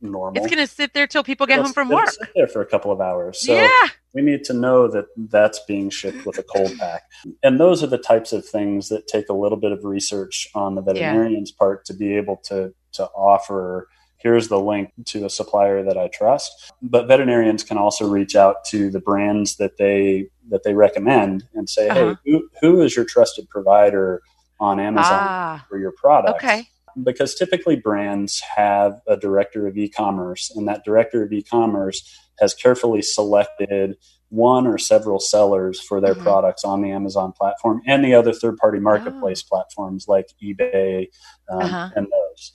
[0.00, 2.10] normal, It's going to sit there till people get it'll- home from work.
[2.10, 3.40] sit there for a couple of hours.
[3.42, 3.68] So yeah.
[4.14, 7.02] we need to know that that's being shipped with a cold pack.
[7.42, 10.76] And those are the types of things that take a little bit of research on
[10.76, 13.86] the veterinarian's part to be able to to offer
[14.22, 16.72] here's the link to a supplier that I trust.
[16.82, 21.68] But veterinarians can also reach out to the brands that they that they recommend and
[21.68, 22.14] say, Uh-huh.
[22.24, 24.20] "Hey, who, who is your trusted provider
[24.58, 25.64] on Amazon Ah.
[25.68, 26.68] for your product?" Okay.
[27.04, 32.02] because typically brands have a director of e-commerce and that director of e-commerce
[32.40, 33.96] has carefully selected
[34.28, 36.22] one or several sellers for their Mhm.
[36.22, 41.06] products on the amazon platform and the other third-party marketplace platforms like ebay
[41.48, 41.90] um, Uh-huh.
[41.94, 42.52] and those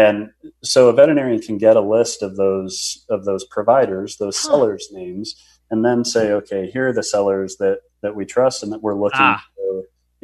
[0.00, 0.16] and
[0.62, 2.74] so a veterinarian can get a list of those
[3.14, 4.48] of those providers those Huh.
[4.48, 5.26] sellers names
[5.70, 9.00] and then say okay here are the sellers that that we trust and that we're
[9.04, 9.42] looking Ah.
[9.56, 9.72] for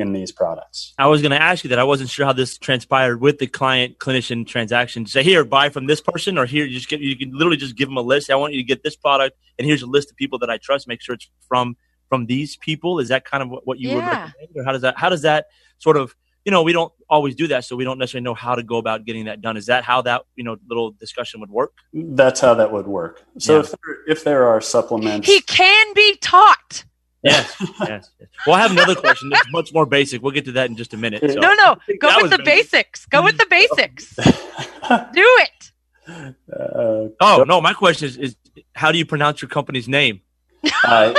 [0.02, 1.78] in these products I was going to ask you that.
[1.78, 5.04] I wasn't sure how this transpired with the client clinician transaction.
[5.14, 7.76] Say here, buy from this person, or here you just get you can literally just
[7.80, 8.30] give them a list.
[8.30, 10.56] I want you to get this product, and here's a list of people that I
[10.66, 10.88] trust.
[10.88, 11.76] Make sure it's from
[12.10, 12.92] from these people.
[13.02, 15.22] Is that kind of what, what you would recommend, or how does that how does
[15.22, 15.46] that
[15.78, 16.14] sort of
[16.45, 18.76] you know we don't always do that, so we don't necessarily know how to go
[18.78, 19.57] about getting that done.
[19.57, 21.72] Is that how that you know little discussion would work?
[21.93, 23.24] That's how that would work.
[23.38, 23.61] So Yeah.
[23.61, 26.84] if there, if there are supplements, He can be taught.
[27.22, 28.30] Yes, yes, yes.
[28.47, 30.22] Well, I have another question that's much more basic.
[30.22, 31.20] We'll get to that in just a minute.
[31.20, 31.38] So.
[31.38, 31.76] No, no.
[32.01, 32.45] Go with the basic.
[32.47, 33.05] basics.
[33.07, 34.14] Go with the basics.
[35.12, 35.70] Do it.
[36.09, 38.36] uh, Oh no, my question is, is
[38.74, 40.22] how do you pronounce your company's name?
[40.84, 41.12] uh,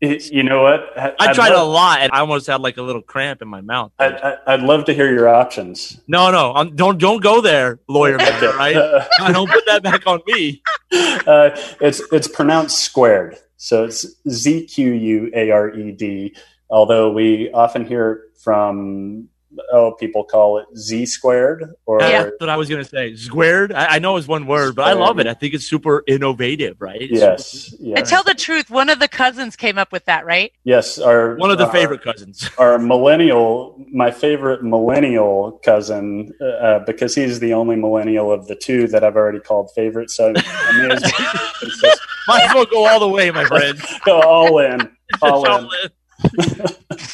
[0.00, 0.80] it- you know what?
[0.98, 3.60] I, I tried a lot, and I almost had like a little cramp in my
[3.60, 3.92] mouth.
[3.98, 6.00] I, I, I'd love to hear your options.
[6.08, 8.42] No, no, um, don't don't go there, lawyer man.
[8.56, 8.76] Right?
[9.20, 10.62] I don't put that back on me.
[10.92, 16.34] uh, it's it's pronounced squared, so it's Z Q U A R E D.
[16.70, 19.28] Although we often hear from
[19.72, 23.14] oh, people call it Z squared or Yeah, that's what I was gonna say.
[23.16, 23.72] Squared.
[23.72, 25.26] I, I know it's one word, but I love it.
[25.26, 27.00] I think it's super innovative, right?
[27.02, 30.52] It's yes, And tell the truth, one of the cousins came up with that, right?
[30.64, 30.98] yes.
[30.98, 32.48] Our one of the our- favorite cousins.
[32.58, 38.86] our millennial, my favorite millennial cousin, uh, because he's the only millennial of the two
[38.88, 40.10] that I've already called favorite.
[40.10, 41.32] So I may as well
[41.80, 43.80] just Might as well go all the way, my friend.
[44.04, 44.80] go all in,
[45.22, 45.50] all in.
[45.50, 45.90] All in.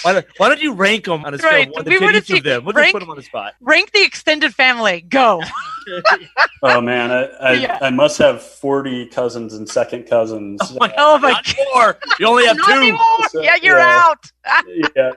[0.03, 1.69] Why, don't, why don't you rank them on a scale Right.
[1.69, 2.65] of one to We wanna each of them?
[2.65, 3.55] We'll rank- just put them on the spot.
[3.61, 5.01] Rank the extended family.
[5.03, 5.43] Go.
[6.65, 7.79] Oh man, I, I, Yeah.
[7.81, 10.61] I must have forty cousins and second cousins.
[10.63, 11.97] Oh my Oh my Not more.
[12.19, 12.99] You only have Not two.
[13.31, 14.03] So, Yeah, you're yeah.
[14.05, 14.31] out.
[14.97, 15.11] yeah.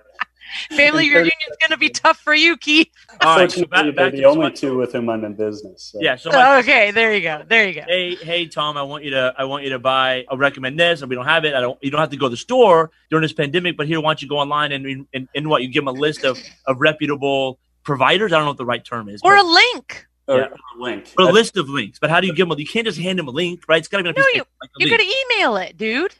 [0.75, 2.87] Family reunion is going to be tough for you, Keith.
[3.21, 5.91] All right, so back, they're back the only two with whom I'm in business.
[5.93, 5.99] so.
[6.01, 6.15] Yeah.
[6.15, 7.43] So my, okay, there you go.
[7.47, 7.81] There you go.
[7.87, 11.01] hey, hey, Tom, I want you to, I want you to buy, I recommend this,
[11.01, 11.53] and we don't have it.
[11.53, 13.99] I don't, you don't have to go to the store during this pandemic, but here,
[14.01, 15.61] why don't you go online and, and, and what?
[15.61, 18.31] You give them a list of, of reputable providers.
[18.33, 19.21] I don't know what the right term is.
[19.23, 20.05] Or but- a link.
[20.27, 20.45] Or, Yeah.
[20.45, 21.11] or link.
[21.17, 21.97] or a I- list of links.
[21.99, 22.59] But how do you give them?
[22.59, 23.79] You can't just hand them a link, right?
[23.79, 25.01] It's got to be a No, piece of you- paper, like a You link.
[25.01, 26.15] could email it, dude.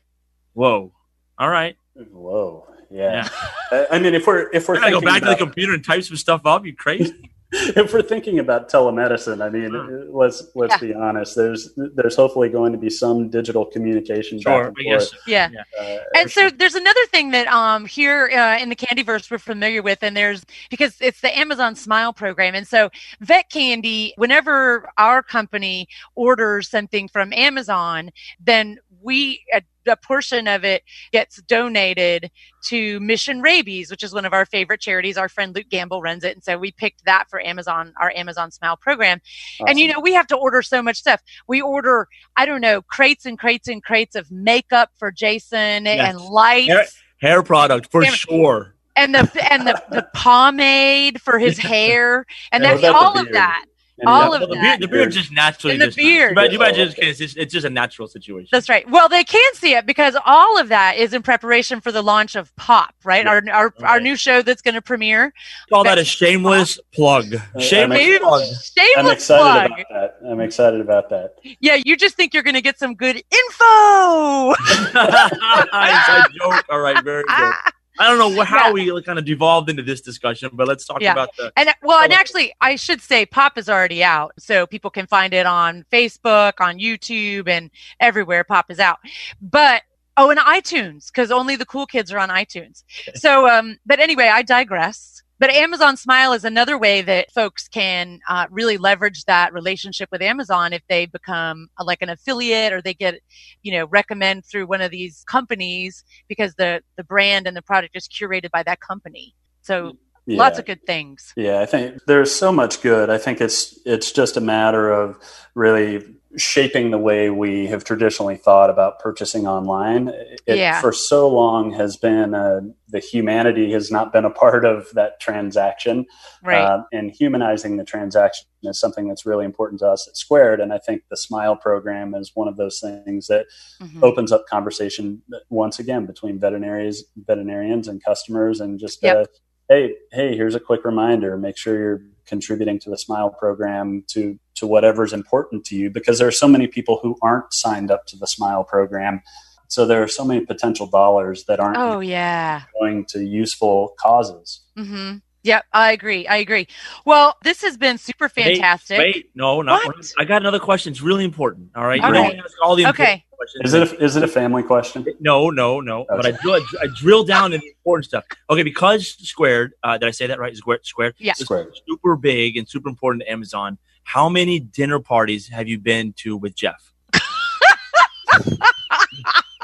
[0.53, 0.91] Whoa.
[1.37, 1.75] All right.
[1.95, 2.65] Whoa.
[2.91, 3.27] Yeah.
[3.71, 3.85] Yeah.
[3.91, 5.83] I mean, if we're if we're We're gonna go thinking back to the computer and
[5.85, 6.65] type some stuff up.
[6.65, 7.31] You crazy?
[7.51, 10.15] if we're thinking about telemedicine, I mean, Hmm.
[10.15, 10.87] let's let's Yeah.
[10.89, 11.35] be honest.
[11.35, 14.65] There's there's hopefully going to be some digital communication Sure.
[14.65, 15.11] back I guess.
[15.11, 15.23] forth.
[15.27, 15.49] Yeah.
[15.79, 19.81] Uh, And so there's another thing that um here uh, in the Candyverse we're familiar
[19.81, 22.89] with, and there's because it's the Amazon Smile program, and so
[23.21, 29.43] Vet Candy, whenever our company orders something from Amazon, then we
[29.87, 32.31] a, portion of it gets donated
[32.67, 35.17] to Mission Rabies, which is one of our favorite charities.
[35.17, 38.51] Our friend Luke Gamble runs it, and so we picked that for Amazon, our Amazon
[38.51, 39.19] Smile program.
[39.67, 41.21] And you know, we have to order so much stuff.
[41.47, 42.07] We order,
[42.37, 46.09] I don't know, crates and crates and crates of makeup for Jason Yes.
[46.15, 46.85] and lights Hair-
[47.21, 48.75] Hair product for Damn sure.
[48.95, 53.65] and the and the, the pomade for his hair and Yeah, the all of that.
[53.99, 54.61] And all yeah, of Well, the, that.
[54.61, 55.73] beard, the beard just naturally.
[55.73, 56.29] And the just, beard.
[56.51, 58.49] You might Oh, it's, it's, just, it's just a natural situation.
[58.51, 58.89] That's right.
[58.89, 62.35] Well, they can see it because all of that is in preparation for the launch
[62.35, 63.25] of Pop, right?
[63.27, 64.01] Our our, our Right.
[64.03, 65.33] new show that's going to premiere.
[65.69, 67.35] Call that a shameless plug.
[67.55, 68.41] I'm Shameless plug.
[68.41, 68.53] I'm
[68.95, 69.79] Shameless excited plug.
[69.89, 69.89] about
[70.21, 70.29] that.
[70.29, 71.35] I'm excited about that.
[71.59, 74.51] Yeah, you just think you're going to get some good info.
[74.89, 76.65] Inside joke.
[76.69, 77.53] All right, very good.
[77.99, 78.93] I don't know how Yeah.
[78.93, 81.11] we kind of devolved into this discussion, but let's talk Yeah.
[81.11, 81.51] about the.
[81.57, 82.15] And well, and Oh.
[82.15, 86.53] actually, I should say Pop is already out, so people can find it on Facebook,
[86.61, 87.69] on YouTube, and
[87.99, 88.43] everywhere.
[88.43, 88.99] Pop is out,
[89.41, 89.83] but
[90.17, 92.83] oh, and iTunes because only the cool kids are on iTunes.
[93.15, 95.23] So, um, but anyway, I digress.
[95.39, 100.21] But Amazon Smile is another way that folks can uh, really leverage that relationship with
[100.21, 103.15] Amazon if they become uh, like an affiliate or they get,
[103.63, 107.95] you know, recommend through one of these companies because the the brand and the product
[107.95, 109.33] is curated by that company.
[109.61, 109.93] So
[110.25, 110.37] Yeah.
[110.37, 111.33] lots of good things.
[111.35, 113.09] Yeah, I think there's so much good.
[113.09, 115.17] I think it's it's just a matter of
[115.55, 120.09] really shaping the way we have traditionally thought about purchasing online.
[120.45, 120.79] It Yeah.
[120.79, 125.19] for so long has been uh, the humanity has not been a part of that
[125.19, 126.05] transaction,
[126.43, 126.61] Right.
[126.61, 130.61] Uh, and humanizing the transaction is something that's really important to us at Zquared.
[130.61, 133.45] And I think the Smile program is one of those things that
[133.81, 134.03] Mhm.
[134.03, 139.17] opens up conversation once again between veterinarians, veterinarians and customers, and just Yep.
[139.17, 139.25] uh,
[139.69, 144.37] hey, hey, here's a quick reminder: make sure you're contributing to the Smile program to
[144.55, 148.05] to whatever's important to you, because there are so many people who aren't signed up
[148.07, 149.21] to the Smile program.
[149.69, 152.63] So there are so many potential dollars that aren't Oh yeah.
[152.79, 154.61] going to useful causes.
[154.77, 155.17] Mm-hmm.
[155.43, 156.27] Yep, I agree.
[156.27, 156.67] I agree.
[157.05, 158.97] Well, this has been super fantastic.
[158.97, 159.85] Wait, no, not.
[159.85, 160.11] What?
[160.17, 160.91] I got another question.
[160.91, 161.69] It's really important.
[161.75, 163.23] All right, All you don't ask all the Okay.
[163.31, 163.63] questions.
[163.63, 165.05] Is it a, is it a family question?
[165.21, 166.05] No, no, no.
[166.09, 168.25] But I drill, I drill down in the important stuff.
[168.49, 169.73] Okay, because squared.
[169.81, 170.55] Uh, did I say that right?
[170.57, 170.85] Squared.
[170.85, 171.15] Squared.
[171.19, 171.33] Yeah.
[171.33, 171.73] Squared.
[171.87, 173.77] Super big and super important to Amazon.
[174.03, 176.91] How many dinner parties have you been to with Jeff?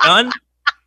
[0.05, 0.31] None.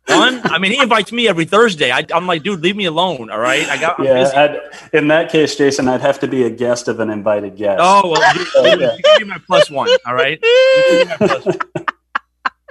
[0.09, 0.41] One.
[0.45, 1.91] I mean, he invites me every Thursday.
[1.91, 3.29] I, I'm like, dude, leave me alone.
[3.29, 3.67] All right.
[3.69, 3.99] I got.
[3.99, 4.05] I'm.
[4.05, 4.59] Yeah, I'd,
[4.93, 7.79] in that case, Jason, I'd have to be a guest of an invited guest.
[7.81, 8.95] Oh well, you, you, yeah.
[8.95, 9.89] you can be my plus one.
[10.05, 10.39] All right.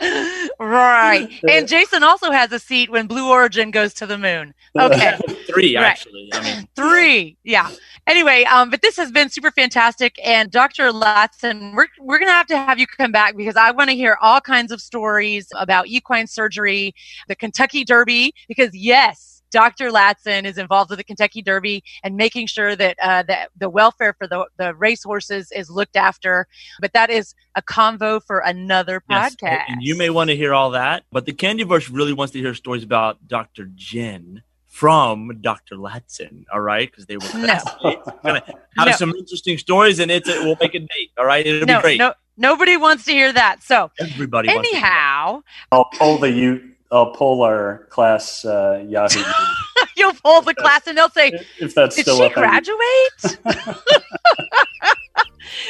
[0.60, 1.22] You can be my plus one.
[1.22, 1.30] right.
[1.50, 4.54] And Jason also has a seat when Blue Origin goes to the moon.
[4.78, 5.18] Okay.
[5.46, 5.84] Three Right.
[5.86, 6.30] actually.
[6.32, 7.36] I mean, Three.
[7.44, 7.70] Yeah.
[8.06, 10.14] Anyway, um, but this has been super fantastic.
[10.24, 10.90] And Dr.
[10.92, 13.96] Latson, we're, we're going to have to have you come back because I want to
[13.96, 16.94] hear all kinds of stories about equine surgery,
[17.28, 19.90] the Kentucky Derby, because yes, Dr.
[19.90, 24.14] Latson is involved with the Kentucky Derby and making sure that uh, that the welfare
[24.18, 26.46] for the, the racehorses is looked after.
[26.80, 29.34] But that is a convo for another yes.
[29.36, 29.62] podcast.
[29.68, 32.54] And you may want to hear all that, but the Candyverse really wants to hear
[32.54, 33.70] stories about Dr.
[33.74, 35.76] Jen from Dr.
[35.76, 36.44] Latson.
[36.52, 37.46] All right, because they were No.
[37.46, 38.08] classmates.
[38.22, 38.42] Gonna
[38.76, 38.92] have No.
[38.92, 41.10] some interesting stories, and it's a, we'll make a date.
[41.18, 41.98] All right, it'll no, be great.
[41.98, 43.62] no, nobody wants to hear that.
[43.62, 44.48] So Everybody.
[44.48, 45.42] wants to- anyhow,
[45.72, 46.72] I'll pull the you.
[46.90, 49.22] I'll pull our class uh, Yahoo
[49.96, 52.36] you'll pull the class and they'll say, if that's Did still she up.
[52.36, 53.38] on- graduate?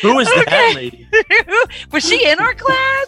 [0.03, 0.45] Who is Okay.
[0.47, 1.09] that lady?
[1.93, 3.07] Was she in our class?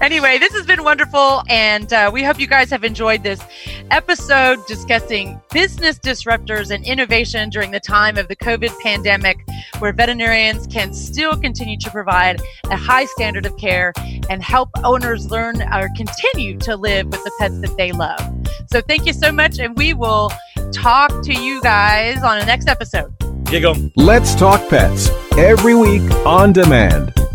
[0.00, 3.42] Anyway, this has been wonderful, and uh, we hope you guys have enjoyed this
[3.90, 9.44] episode discussing business disruptors and innovation during the time of the COVID pandemic,
[9.80, 13.92] where veterinarians can still continue to provide a high standard of care
[14.30, 18.20] and help owners learn or continue to live with the pets that they love.
[18.70, 20.30] So, thank you so much, and we will
[20.72, 23.12] talk to you guys on the next episode.
[23.46, 23.90] Giggle.
[23.96, 27.14] Let's talk pets every week on demand,